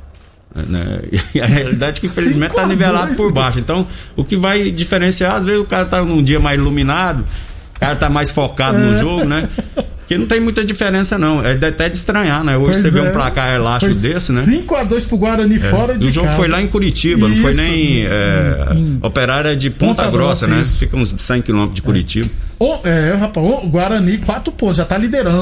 Né? 0.55 0.99
E 1.35 1.41
a 1.41 1.45
realidade 1.45 1.97
é 1.97 1.99
que 1.99 2.05
infelizmente 2.07 2.53
tá 2.55 2.63
a 2.63 2.67
nivelado 2.67 3.13
por 3.15 3.31
baixo. 3.31 3.59
Então, 3.59 3.85
o 4.15 4.23
que 4.23 4.37
vai 4.37 4.71
diferenciar, 4.71 5.35
às 5.35 5.45
vezes 5.45 5.61
o 5.61 5.65
cara 5.65 5.85
tá 5.85 6.01
num 6.01 6.23
dia 6.23 6.39
mais 6.39 6.57
iluminado, 6.59 7.25
o 7.75 7.79
cara 7.79 7.95
tá 7.95 8.09
mais 8.09 8.31
focado 8.31 8.77
É. 8.77 8.79
no 8.81 8.97
jogo, 8.97 9.25
né? 9.25 9.49
Que 10.07 10.17
não 10.17 10.27
tem 10.27 10.39
muita 10.39 10.63
diferença, 10.63 11.17
não. 11.17 11.43
É 11.43 11.53
até 11.53 11.89
de 11.89 11.97
estranhar, 11.97 12.43
né? 12.43 12.55
Hoje 12.55 12.65
Pois 12.65 12.77
você 12.77 12.89
vê 12.91 12.99
é. 12.99 13.09
um 13.09 13.11
placar 13.11 13.55
elástico 13.55 13.95
desse, 13.95 14.31
né? 14.31 14.41
5x2 14.43 15.07
pro 15.07 15.17
Guarani 15.17 15.57
fora 15.57 15.97
de 15.97 16.07
O 16.07 16.11
jogo 16.11 16.27
casa. 16.27 16.37
foi 16.37 16.47
lá 16.47 16.61
em 16.61 16.67
Curitiba, 16.67 17.27
não 17.27 17.37
foi 17.37 17.51
Isso. 17.53 17.61
nem. 17.61 18.05
É, 18.05 18.67
Em- 18.75 18.99
Operária 19.01 19.55
de 19.55 19.69
Ponta, 19.71 20.03
Ponta 20.03 20.11
Grossa, 20.11 20.45
Grossa, 20.45 20.47
né? 20.47 20.61
isso. 20.61 20.77
Fica 20.77 20.95
uns 20.95 21.09
100 21.17 21.41
quilômetros 21.41 21.75
de 21.75 21.81
Curitiba. 21.81 22.27
O, 22.59 22.77
é, 22.83 23.13
rapaz, 23.19 23.45
o 23.45 23.67
Guarani, 23.67 24.17
4 24.19 24.51
pontos, 24.51 24.77
já 24.77 24.85
tá 24.85 24.97
liderando. 24.97 25.41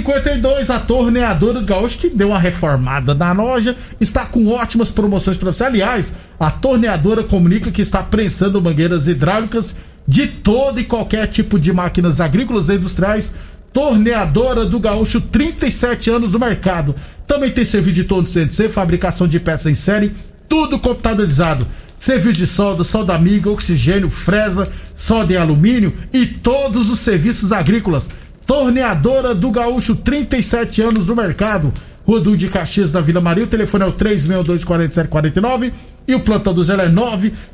11:52 0.00 0.70
a 0.70 0.78
torneadora 0.78 1.60
do 1.60 1.66
Gaúcho, 1.66 1.98
que 1.98 2.08
deu 2.08 2.28
uma 2.28 2.38
reformada 2.38 3.14
na 3.14 3.32
loja, 3.32 3.76
está 4.00 4.24
com 4.24 4.46
ótimas 4.48 4.90
promoções 4.90 5.36
para 5.36 5.52
você. 5.52 5.64
Aliás, 5.64 6.14
a 6.38 6.50
torneadora 6.50 7.22
comunica 7.22 7.70
que 7.70 7.82
está 7.82 8.02
prensando 8.02 8.60
mangueiras 8.62 9.08
hidráulicas 9.08 9.74
de 10.08 10.26
todo 10.28 10.80
e 10.80 10.84
qualquer 10.84 11.26
tipo 11.26 11.58
de 11.58 11.72
máquinas 11.72 12.20
agrícolas 12.20 12.68
e 12.68 12.74
industriais. 12.74 13.34
Torneadora 13.76 14.64
do 14.64 14.80
Gaúcho, 14.80 15.20
37 15.20 16.08
anos 16.08 16.32
no 16.32 16.38
mercado. 16.38 16.94
Também 17.26 17.50
tem 17.50 17.62
serviço 17.62 17.96
de 17.96 18.04
todo 18.04 18.26
CNC, 18.26 18.70
fabricação 18.70 19.28
de 19.28 19.38
peças 19.38 19.66
em 19.66 19.74
série, 19.74 20.12
tudo 20.48 20.78
computadorizado. 20.78 21.66
Serviço 21.98 22.38
de 22.38 22.46
solda, 22.46 22.82
solda 22.84 23.14
amiga, 23.14 23.50
oxigênio, 23.50 24.08
fresa, 24.08 24.62
solda 24.96 25.34
em 25.34 25.36
alumínio 25.36 25.92
e 26.10 26.24
todos 26.24 26.88
os 26.88 27.00
serviços 27.00 27.52
agrícolas. 27.52 28.08
Torneadora 28.46 29.34
do 29.34 29.50
Gaúcho, 29.50 29.94
37 29.94 30.80
anos 30.80 31.08
no 31.08 31.14
mercado. 31.14 31.70
Duque 32.06 32.38
de 32.38 32.48
Caxias, 32.48 32.94
na 32.94 33.02
Vila 33.02 33.20
Maria. 33.20 33.44
O 33.44 33.46
telefone 33.46 33.84
é 33.84 33.88
o 33.88 33.92
362-4749 33.92 35.70
e 36.08 36.14
o 36.14 36.20
plantão 36.20 36.54
do 36.54 36.64
Zé 36.64 36.76
é 36.76 36.88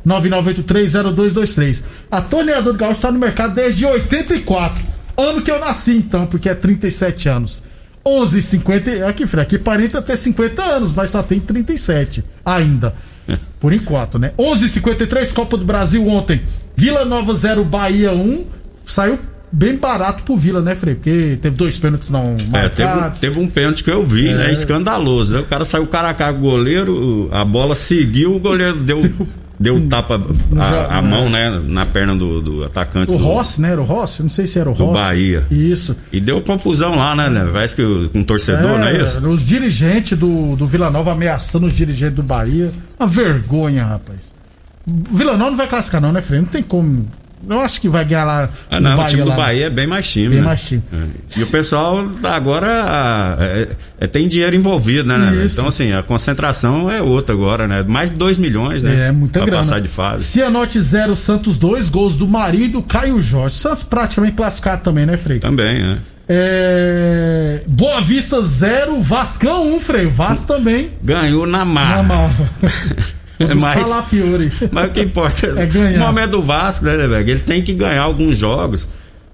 999830223. 0.06 1.82
A 2.08 2.20
Torneadora 2.20 2.74
do 2.74 2.78
Gaúcho 2.78 2.98
está 2.98 3.10
no 3.10 3.18
mercado 3.18 3.56
desde 3.56 3.84
84. 3.84 5.01
Ano 5.16 5.42
que 5.42 5.50
eu 5.50 5.58
nasci, 5.60 5.92
então, 5.96 6.26
porque 6.26 6.48
é 6.48 6.54
37 6.54 7.28
anos. 7.28 7.62
11,50. 8.04 9.06
Aqui, 9.08 9.26
Fred, 9.26 9.46
aqui 9.46 9.56
aparenta 9.56 10.02
ter 10.02 10.16
50 10.16 10.62
anos, 10.62 10.94
mas 10.94 11.10
só 11.10 11.22
tem 11.22 11.38
37 11.38 12.22
ainda. 12.44 12.94
Por 13.60 13.72
enquanto, 13.72 14.18
né? 14.18 14.32
11:53 14.38 15.32
Copa 15.32 15.56
do 15.56 15.64
Brasil 15.64 16.06
ontem. 16.08 16.42
Vila 16.76 17.04
Nova 17.04 17.32
0, 17.34 17.64
Bahia 17.64 18.12
1. 18.12 18.44
Saiu 18.84 19.18
bem 19.52 19.76
barato 19.76 20.24
pro 20.24 20.36
Vila, 20.36 20.60
né, 20.60 20.74
Frei? 20.74 20.94
Porque 20.94 21.38
teve 21.40 21.54
dois 21.56 21.78
pênaltis 21.78 22.10
não 22.10 22.22
É, 22.54 22.68
teve, 22.68 22.88
marcados. 22.88 23.20
teve 23.20 23.38
um 23.38 23.46
pênalti 23.48 23.84
que 23.84 23.90
eu 23.90 24.04
vi, 24.04 24.28
É. 24.30 24.34
né? 24.34 24.50
Escandaloso. 24.52 25.34
né? 25.34 25.40
O 25.40 25.44
cara 25.44 25.64
saiu 25.64 25.86
cara 25.86 26.08
a 26.10 26.14
cara 26.14 26.32
com 26.32 26.38
o 26.40 26.42
goleiro, 26.42 27.28
a 27.30 27.44
bola 27.44 27.74
seguiu, 27.74 28.34
o 28.34 28.40
goleiro 28.40 28.78
deu, 28.78 29.00
deu 29.58 29.74
um 29.76 29.88
tapa 29.88 30.20
a, 30.58 30.98
a 30.98 31.02
mão, 31.02 31.28
né? 31.30 31.60
Na 31.66 31.86
perna 31.86 32.16
do, 32.16 32.40
do 32.40 32.64
atacante. 32.64 33.12
O 33.12 33.16
do, 33.18 33.22
Rossi, 33.24 33.60
né? 33.60 33.72
Era 33.72 33.80
o 33.80 33.84
Rossi? 33.84 34.22
Não 34.22 34.30
sei 34.30 34.46
se 34.46 34.58
era 34.58 34.70
o 34.70 34.74
do 34.74 34.84
Rossi. 34.86 35.00
Bahia. 35.02 35.46
Isso. 35.50 35.96
E 36.12 36.20
deu 36.20 36.40
confusão 36.42 36.96
lá, 36.96 37.14
né? 37.14 37.28
né? 37.28 37.48
Parece 37.52 37.76
que 37.76 37.82
o- 37.82 38.08
com 38.10 38.18
um 38.20 38.24
torcedor, 38.24 38.78
não 38.78 38.86
é 38.86 39.02
isso? 39.02 39.20
Os 39.28 39.46
dirigentes 39.46 40.18
do, 40.18 40.56
do 40.56 40.66
Vila 40.66 40.90
Nova 40.90 41.12
ameaçando 41.12 41.66
os 41.66 41.72
dirigentes 41.74 42.14
do 42.16 42.22
Bahia. 42.22 42.72
Uma 42.98 43.08
vergonha, 43.08 43.84
rapaz. 43.84 44.34
O 44.86 45.16
Vila 45.16 45.36
Nova 45.36 45.50
não 45.50 45.56
vai 45.58 45.68
classificar, 45.68 46.00
não, 46.00 46.12
né, 46.12 46.20
Frei? 46.22 46.40
Não 46.40 46.46
tem 46.46 46.62
como. 46.62 47.06
Eu 47.48 47.60
acho 47.60 47.80
que 47.80 47.88
vai 47.88 48.04
ganhar 48.04 48.24
lá. 48.24 48.48
Ah, 48.70 48.80
não, 48.80 49.00
o 49.00 49.06
time 49.06 49.22
do 49.22 49.28
lá. 49.28 49.36
Bahia 49.36 49.66
é 49.66 49.70
bem 49.70 49.86
mais 49.86 50.10
time. 50.10 50.28
Bem 50.28 50.40
né? 50.40 50.46
mais 50.46 50.62
time. 50.62 50.82
É. 50.92 51.40
E 51.40 51.42
o 51.42 51.50
pessoal 51.50 52.08
agora 52.24 52.82
ah, 52.84 53.36
é- 53.40 53.68
é- 54.00 54.06
tem 54.06 54.28
dinheiro 54.28 54.54
envolvido, 54.54 55.08
né? 55.08 55.18
né? 55.18 55.44
Isso. 55.44 55.56
Então, 55.56 55.68
assim, 55.68 55.92
a 55.92 56.02
concentração 56.02 56.90
é 56.90 57.02
outra 57.02 57.34
agora, 57.34 57.66
né? 57.66 57.82
Mais 57.82 58.10
de 58.10 58.16
2 58.16 58.38
milhões, 58.38 58.82
né? 58.82 59.08
É, 59.08 59.12
muita 59.12 59.40
pra 59.40 59.46
grana. 59.46 59.62
passar 59.62 59.80
de 59.80 59.88
fase. 59.88 60.24
Cianorte 60.24 60.80
0, 60.80 61.16
Santos 61.16 61.58
2, 61.58 61.90
gols 61.90 62.16
do 62.16 62.28
marido 62.28 62.82
Caio 62.82 63.20
Jorge. 63.20 63.56
Santos 63.56 63.82
praticamente 63.82 64.36
classificado 64.36 64.82
também, 64.82 65.04
né, 65.04 65.16
Frei? 65.16 65.38
Também, 65.38 65.82
né? 65.82 65.98
É... 66.28 67.60
Boa 67.66 68.00
Vista 68.00 68.40
0, 68.40 69.00
Vascão 69.00 69.66
1, 69.72 69.74
um, 69.74 69.80
Frei. 69.80 70.06
Vasco 70.06 70.46
também. 70.46 70.90
Ganhou 71.02 71.46
na 71.46 71.64
marra. 71.64 71.96
Na 71.96 72.02
marra. 72.02 72.50
É 73.38 73.58
Salafiore. 73.58 74.52
Mas 74.70 74.90
o 74.90 74.92
que 74.92 75.00
importa 75.02 75.46
É 75.56 75.66
ganhar. 75.66 76.02
O 76.02 76.06
momento 76.06 76.30
do 76.32 76.42
Vasco, 76.42 76.84
né, 76.84 76.96
velho? 76.96 77.30
Ele 77.30 77.40
tem 77.40 77.62
que 77.62 77.72
ganhar 77.72 78.02
alguns 78.02 78.38
jogos. 78.38 78.88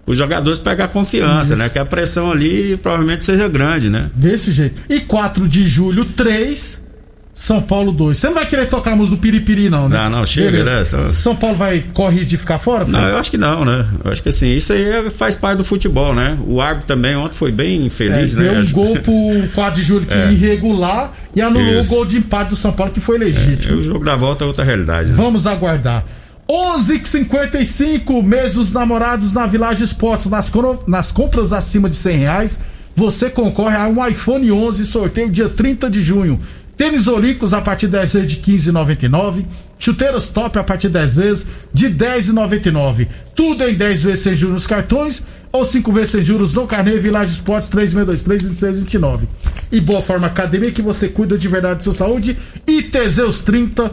Os 0.07 0.17
jogadores 0.17 0.59
pegar 0.59 0.89
confiança, 0.89 1.55
né? 1.55 1.69
Que 1.69 1.79
a 1.79 1.85
pressão 1.85 2.31
ali 2.31 2.75
provavelmente 2.79 3.25
seja 3.25 3.47
grande, 3.47 3.91
né? 3.91 4.11
Desse 4.15 4.53
jeito. 4.53 4.81
E 4.89 5.01
4 5.01 5.47
de 5.47 5.67
julho, 5.67 6.05
3. 6.07 6.88
São 7.41 7.63
Paulo 7.63 7.93
2. 7.93 8.19
Você 8.19 8.27
não 8.27 8.35
vai 8.35 8.47
querer 8.49 8.67
tocar 8.69 8.95
a 8.95 8.97
música 8.97 9.17
do 9.17 9.21
Piripiri, 9.23 9.71
não, 9.71 9.89
né? 9.89 9.97
Não, 9.97 10.11
não, 10.19 10.27
chega, 10.27 10.51
Beleza. 10.51 11.03
né? 11.03 11.09
São 11.09 11.37
Paulo 11.37 11.55
vai 11.57 11.85
correr 11.95 12.25
de 12.25 12.37
ficar 12.37 12.59
fora? 12.59 12.85
Frei? 12.85 13.01
Não, 13.01 13.09
eu 13.09 13.17
acho 13.17 13.31
que 13.31 13.39
não, 13.39 13.65
né? 13.65 13.87
Eu 14.05 14.11
acho 14.11 14.21
que 14.21 14.29
assim, 14.29 14.57
isso 14.57 14.73
aí 14.73 14.83
é- 14.83 15.09
faz 15.09 15.37
parte 15.37 15.59
do 15.59 15.65
futebol, 15.65 16.13
né? 16.13 16.37
O 16.49 16.61
árbitro 16.61 16.89
também 16.89 17.15
ontem 17.15 17.37
foi 17.37 17.53
bem 17.53 17.81
É, 17.81 17.85
infeliz, 17.85 18.35
deu 18.35 18.55
né? 18.55 18.61
um 18.61 18.73
gol 18.73 18.97
pro 18.99 19.49
4 19.55 19.81
de 19.81 19.87
julho 19.87 20.05
que 20.05 20.15
É. 20.15 20.33
irregular 20.33 21.13
e 21.33 21.41
anulou 21.41 21.81
Isso. 21.81 21.93
o 21.93 21.97
gol 21.99 22.07
de 22.07 22.19
empate 22.19 22.51
do 22.51 22.57
São 22.57 22.73
Paulo 22.73 22.93
que 22.93 23.01
foi 23.01 23.17
legítimo. 23.19 23.79
O 23.79 23.85
jogo 23.85 24.05
da 24.05 24.17
volta 24.17 24.43
é 24.43 24.47
outra 24.49 24.65
realidade. 24.65 25.11
Né? 25.11 25.15
Vamos 25.17 25.47
aguardar. 25.47 26.05
11:55 26.51 28.23
mês 28.23 28.55
dos 28.55 28.73
namorados 28.73 29.33
na 29.33 29.47
Village 29.47 29.85
Esportes. 29.85 30.27
Nas, 30.29 30.51
nas 30.89 31.13
compras 31.13 31.53
acima 31.53 31.89
de 31.89 31.95
100 31.95 32.17
reais, 32.19 32.61
você 32.97 33.31
concorre 33.31 33.77
a 33.77 33.87
um 33.87 34.05
iPhone 34.07 34.51
11 34.51 34.85
sorteio 34.87 35.31
dia 35.31 35.49
30 35.49 35.89
de 35.89 36.03
junho. 36.03 36.41
Tênis 36.79 37.09
Olímpicos 37.09 37.53
a 37.53 37.61
partir 37.61 37.87
de 37.87 37.93
10 37.93 38.13
vezes 38.15 38.33
de 38.33 38.37
15,99. 38.37 39.45
Chuteiras 39.81 40.29
top 40.29 40.61
a 40.61 40.65
partir 40.65 40.87
de 40.87 40.95
10 40.95 41.17
vezes 41.17 41.49
de 41.75 41.91
10,99. 41.91 43.09
Tudo 43.35 43.65
em 43.65 43.75
10 43.75 44.03
vezes 44.05 44.21
sem 44.21 44.35
juros 44.35 44.55
nos 44.55 44.67
cartões 44.67 45.25
ou 45.51 45.67
5 45.67 45.93
vezes 45.93 46.11
sem 46.11 46.23
juros 46.23 46.55
no 46.55 46.69
carnê 46.69 46.97
Village 46.99 47.31
Esportes 47.31 47.69
3623 47.69 48.43
2629. 48.43 49.27
E 49.73 49.81
Boa 49.81 50.01
Forma 50.01 50.29
Academia 50.29 50.71
que 50.71 50.81
você 50.81 51.09
cuida 51.09 51.37
de 51.37 51.49
verdade 51.49 51.79
de 51.79 51.85
sua 51.85 51.95
saúde. 51.95 52.37
E 52.67 52.83
Teseus 52.85 53.43
30 53.43 53.91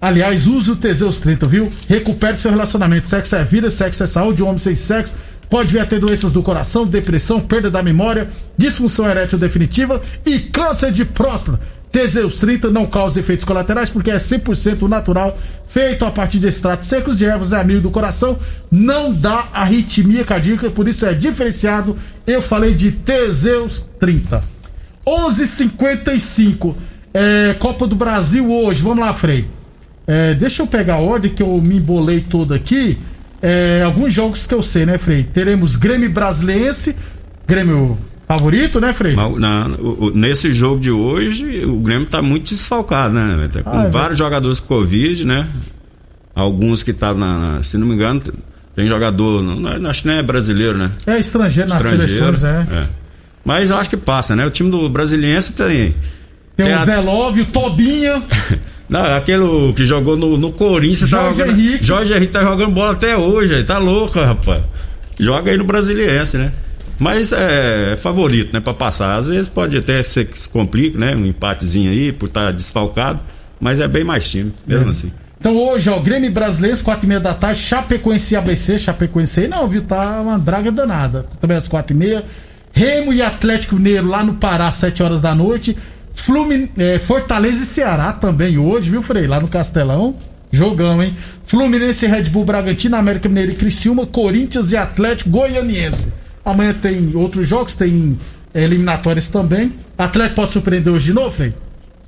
Aliás, 0.00 0.48
use 0.48 0.68
o 0.72 0.74
Teseus 0.74 1.20
30, 1.20 1.46
viu? 1.46 1.70
Recupere 1.88 2.36
seu 2.36 2.50
relacionamento. 2.50 3.06
Sexo 3.06 3.36
é 3.36 3.44
vida, 3.44 3.70
sexo 3.70 4.02
é 4.02 4.06
saúde, 4.08 4.42
homem 4.42 4.58
sem 4.58 4.74
sexo 4.74 5.12
pode 5.48 5.70
vir 5.70 5.80
a 5.80 5.84
ter 5.84 6.00
doenças 6.00 6.32
do 6.32 6.42
coração, 6.42 6.86
depressão, 6.86 7.38
perda 7.38 7.70
da 7.70 7.82
memória, 7.82 8.26
disfunção 8.56 9.06
erétil 9.06 9.38
definitiva 9.38 10.00
e 10.24 10.38
câncer 10.38 10.90
de 10.90 11.04
próstata. 11.04 11.60
Teseus 11.92 12.38
30 12.38 12.70
não 12.70 12.86
causa 12.86 13.20
efeitos 13.20 13.44
colaterais 13.44 13.90
porque 13.90 14.10
é 14.10 14.16
100% 14.16 14.88
natural, 14.88 15.38
feito 15.66 16.06
a 16.06 16.10
partir 16.10 16.38
de 16.38 16.48
extratos 16.48 16.88
secos 16.88 17.18
de 17.18 17.26
ervas, 17.26 17.52
é 17.52 17.60
amigo 17.60 17.82
do 17.82 17.90
coração, 17.90 18.38
não 18.70 19.12
dá 19.12 19.48
arritmia 19.52 20.24
cardíaca, 20.24 20.70
por 20.70 20.88
isso 20.88 21.04
é 21.04 21.12
diferenciado. 21.12 21.96
Eu 22.26 22.40
falei 22.40 22.74
de 22.74 22.92
Teseus 22.92 23.86
30. 24.00 24.42
11:55 25.06 26.74
é, 27.12 27.54
Copa 27.58 27.86
do 27.86 27.94
Brasil 27.94 28.50
hoje. 28.50 28.82
Vamos 28.82 29.04
lá, 29.04 29.12
Frei. 29.12 29.46
É, 30.06 30.34
deixa 30.34 30.62
eu 30.62 30.66
pegar 30.66 30.94
a 30.94 31.00
ordem 31.00 31.32
que 31.32 31.42
eu 31.42 31.60
me 31.60 31.76
embolei 31.76 32.20
toda 32.20 32.54
aqui. 32.54 32.98
É, 33.42 33.82
alguns 33.84 34.14
jogos 34.14 34.46
que 34.46 34.54
eu 34.54 34.62
sei, 34.62 34.86
né, 34.86 34.96
Frei? 34.96 35.24
Teremos 35.24 35.76
Grêmio 35.76 36.10
Brasiliense, 36.10 36.96
Grêmio 37.46 37.98
favorito, 38.32 38.80
né, 38.80 38.92
Frei? 38.92 39.14
Na, 39.14 39.66
o, 39.78 40.06
o, 40.06 40.10
nesse 40.10 40.52
jogo 40.52 40.80
de 40.80 40.90
hoje, 40.90 41.64
o 41.64 41.76
Grêmio 41.76 42.06
tá 42.06 42.22
muito 42.22 42.48
desfalcado, 42.48 43.14
né? 43.14 43.48
Tá 43.52 43.62
com 43.62 43.78
ah, 43.78 43.84
é 43.84 43.90
vários 43.90 44.18
jogadores 44.18 44.60
com 44.60 44.74
Covid, 44.74 45.24
né? 45.24 45.48
Alguns 46.34 46.82
que 46.82 46.92
tá 46.92 47.12
na. 47.12 47.62
Se 47.62 47.76
não 47.76 47.86
me 47.86 47.94
engano, 47.94 48.22
tem 48.74 48.86
jogador. 48.86 49.42
Não, 49.42 49.90
acho 49.90 50.02
que 50.02 50.08
não 50.08 50.14
é 50.14 50.22
brasileiro, 50.22 50.78
né? 50.78 50.90
É 51.06 51.18
estrangeiro, 51.18 51.68
estrangeiro 51.68 52.02
nas 52.02 52.10
seleções, 52.12 52.44
é. 52.44 52.66
é. 52.70 52.86
Mas 53.44 53.70
eu 53.70 53.76
acho 53.76 53.90
que 53.90 53.96
passa, 53.96 54.34
né? 54.34 54.46
O 54.46 54.50
time 54.50 54.70
do 54.70 54.88
Brasiliense 54.88 55.52
tem. 55.52 55.94
Tem, 56.56 56.66
tem 56.66 56.74
o 56.74 56.76
a... 56.76 56.84
Zé 56.84 56.98
Love, 56.98 57.42
o 57.42 57.46
Tobinha. 57.46 58.22
Não, 58.88 59.14
aquele 59.14 59.72
que 59.74 59.86
jogou 59.86 60.16
no, 60.16 60.36
no 60.36 60.52
Corinthians. 60.52 61.10
Tá 61.10 61.18
Jorge 61.18 61.38
tá 61.38 61.46
jogando, 61.46 61.60
Henrique. 61.60 61.84
Jorge 61.84 62.14
Henrique 62.14 62.32
tá 62.32 62.42
jogando 62.42 62.72
bola 62.72 62.92
até 62.92 63.16
hoje, 63.16 63.64
tá 63.64 63.78
louco, 63.78 64.20
rapaz. 64.20 64.62
Joga 65.18 65.50
aí 65.50 65.56
no 65.56 65.64
Brasiliense, 65.64 66.36
né? 66.36 66.52
Mas 67.02 67.32
é, 67.32 67.96
favorito, 67.96 68.52
né, 68.52 68.60
para 68.60 68.72
passar. 68.72 69.16
Às 69.16 69.26
vezes 69.26 69.48
pode 69.48 69.76
até 69.76 70.00
ser 70.02 70.24
que 70.24 70.38
se 70.38 70.48
complique, 70.48 70.96
né? 70.96 71.16
Um 71.16 71.26
empatezinho 71.26 71.90
aí 71.90 72.12
por 72.12 72.26
estar 72.26 72.46
tá 72.46 72.50
desfalcado, 72.52 73.18
mas 73.58 73.80
é 73.80 73.88
bem 73.88 74.04
mais 74.04 74.30
time, 74.30 74.52
mesmo 74.68 74.86
é. 74.86 74.90
assim. 74.92 75.12
Então 75.36 75.56
hoje, 75.56 75.90
ó, 75.90 75.98
Grêmio 75.98 76.30
Brasileiro, 76.30 76.78
quatro 76.84 77.04
e 77.04 77.08
meia 77.08 77.18
da 77.18 77.34
tarde, 77.34 77.60
Chapecoense 77.60 78.36
ABC, 78.36 78.78
Chapecoense 78.78 79.48
não, 79.48 79.66
viu, 79.66 79.82
tá 79.82 80.20
uma 80.20 80.38
draga 80.38 80.70
danada. 80.70 81.26
Também 81.40 81.56
às 81.56 81.66
quatro 81.66 81.92
e 81.92 81.98
meia. 81.98 82.24
Remo 82.72 83.12
e 83.12 83.20
Atlético 83.20 83.74
Mineiro 83.74 84.06
lá 84.06 84.22
no 84.22 84.34
Pará, 84.34 84.70
sete 84.70 85.02
horas 85.02 85.22
da 85.22 85.34
noite. 85.34 85.76
Flumin 86.14 86.68
é, 86.78 87.00
Fortaleza 87.00 87.64
e 87.64 87.66
Ceará 87.66 88.12
também 88.12 88.58
hoje, 88.58 88.88
viu, 88.88 89.02
Frei? 89.02 89.26
Lá 89.26 89.40
no 89.40 89.48
Castelão. 89.48 90.14
Jogão, 90.52 91.02
hein? 91.02 91.12
Fluminense 91.44 92.06
Red 92.06 92.24
Bull 92.24 92.44
Bragantino, 92.44 92.94
América 92.94 93.28
Mineiro 93.28 93.50
e 93.50 93.56
Criciúma, 93.56 94.06
Corinthians 94.06 94.70
e 94.70 94.76
Atlético 94.76 95.30
Goianiense. 95.30 96.21
Amanhã 96.44 96.72
tem 96.74 97.14
outros 97.14 97.48
jogos, 97.48 97.76
tem 97.76 98.18
é, 98.54 98.64
eliminatórias 98.64 99.28
também. 99.28 99.72
Atlético 99.96 100.36
pode 100.36 100.50
surpreender 100.50 100.92
hoje 100.92 101.06
de 101.06 101.12
novo, 101.12 101.30
Frei? 101.30 101.54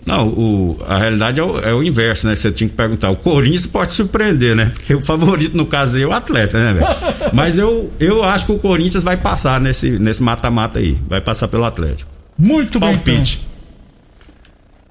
Não, 0.05 0.29
o, 0.29 0.79
a 0.87 0.99
realidade 0.99 1.41
é 1.41 1.43
o, 1.43 1.59
é 1.59 1.73
o, 1.73 1.83
inverso, 1.83 2.27
né? 2.27 2.37
Você 2.37 2.53
tinha 2.53 2.69
que 2.69 2.77
perguntar. 2.77 3.11
O 3.11 3.17
Corinthians 3.17 3.67
pode 3.67 3.93
surpreender, 3.93 4.55
né? 4.55 4.71
Porque 4.75 4.95
o 4.95 5.03
favorito, 5.03 5.57
no 5.57 5.65
caso, 5.65 5.99
é 5.99 6.05
o 6.05 6.13
atleta, 6.13 6.63
né, 6.63 6.75
velho? 6.75 6.87
Mas 7.33 7.59
eu, 7.59 7.91
eu 7.99 8.23
acho 8.23 8.47
que 8.47 8.53
o 8.53 8.59
Corinthians 8.59 9.03
vai 9.03 9.17
passar 9.17 9.61
nesse 9.61 9.99
mata-mata 10.21 10.79
aí. 10.79 10.99
Vai 11.09 11.23
passar 11.23 11.49
pelo 11.49 11.65
Atlético. 11.65 12.11
Muito 12.37 12.79
Palpite. 12.79 13.03
bem. 13.05 13.21
Então. 13.21 13.55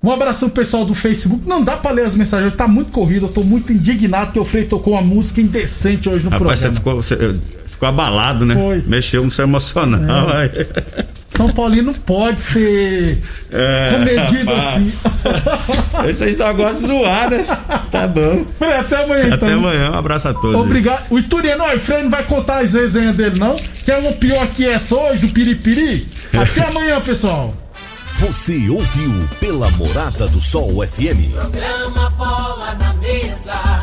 Um 0.03 0.11
abração 0.11 0.49
pessoal 0.49 0.83
do 0.83 0.93
Facebook. 0.93 1.47
Não 1.47 1.63
dá 1.63 1.77
pra 1.77 1.91
ler 1.91 2.05
as 2.05 2.15
mensagens, 2.15 2.53
tá 2.55 2.67
muito 2.67 2.89
corrido. 2.89 3.27
Eu 3.27 3.29
tô 3.29 3.43
muito 3.43 3.71
indignado 3.71 4.33
que 4.33 4.39
o 4.39 4.43
Frei 4.43 4.65
tocou 4.65 4.93
uma 4.93 5.01
música 5.01 5.39
indecente 5.39 6.09
hoje 6.09 6.25
no 6.25 6.31
Rapaz, 6.31 6.59
programa. 6.59 6.73
Você 6.73 6.77
ficou, 6.77 6.95
você 6.95 7.35
ficou 7.83 7.89
abalado, 7.89 8.45
né? 8.45 8.55
Foi. 8.55 8.81
Mexeu 8.85 9.23
no 9.23 9.31
seu 9.31 9.43
emocional. 9.43 10.29
É. 10.41 10.49
São 11.25 11.49
Paulino 11.49 11.87
não 11.87 11.93
pode 11.93 12.41
ser 12.41 13.21
é, 13.51 13.89
comedido 13.91 14.53
rapaz. 14.53 14.67
assim. 14.67 14.93
Esse 16.07 16.23
aí 16.25 16.33
só 16.33 16.53
gosta 16.53 16.81
de 16.81 16.87
zoar, 16.87 17.29
né? 17.29 17.45
Tá 17.91 18.07
bom. 18.07 18.45
Frei, 18.55 18.73
até 18.73 19.03
amanhã 19.03 19.25
então. 19.25 19.35
Até 19.35 19.53
amanhã, 19.53 19.91
um 19.91 19.97
abraço 19.97 20.27
a 20.27 20.33
todos. 20.33 20.55
Obrigado. 20.61 21.05
O 21.09 21.19
Ituriano, 21.19 21.63
o 21.63 21.79
Frei 21.79 22.03
não 22.03 22.09
vai 22.09 22.23
contar 22.23 22.59
as 22.63 22.73
resenhas 22.73 23.15
dele, 23.15 23.39
não. 23.39 23.55
Que 23.55 23.91
é 23.91 23.97
o 24.09 24.13
pior 24.13 24.47
que 24.47 24.65
é 24.65 24.77
só 24.79 25.11
hoje, 25.11 25.25
do 25.27 25.33
Piripiri. 25.33 26.07
Até 26.37 26.65
amanhã, 26.69 27.01
pessoal. 27.01 27.53
Você 28.19 28.69
ouviu 28.69 29.27
pela 29.39 29.69
Morada 29.71 30.27
do 30.27 30.39
Sol 30.39 30.85
FM. 30.85 31.33
Programa 31.33 32.09
Bola 32.11 32.75
na 32.79 32.93
Mesa, 32.93 33.82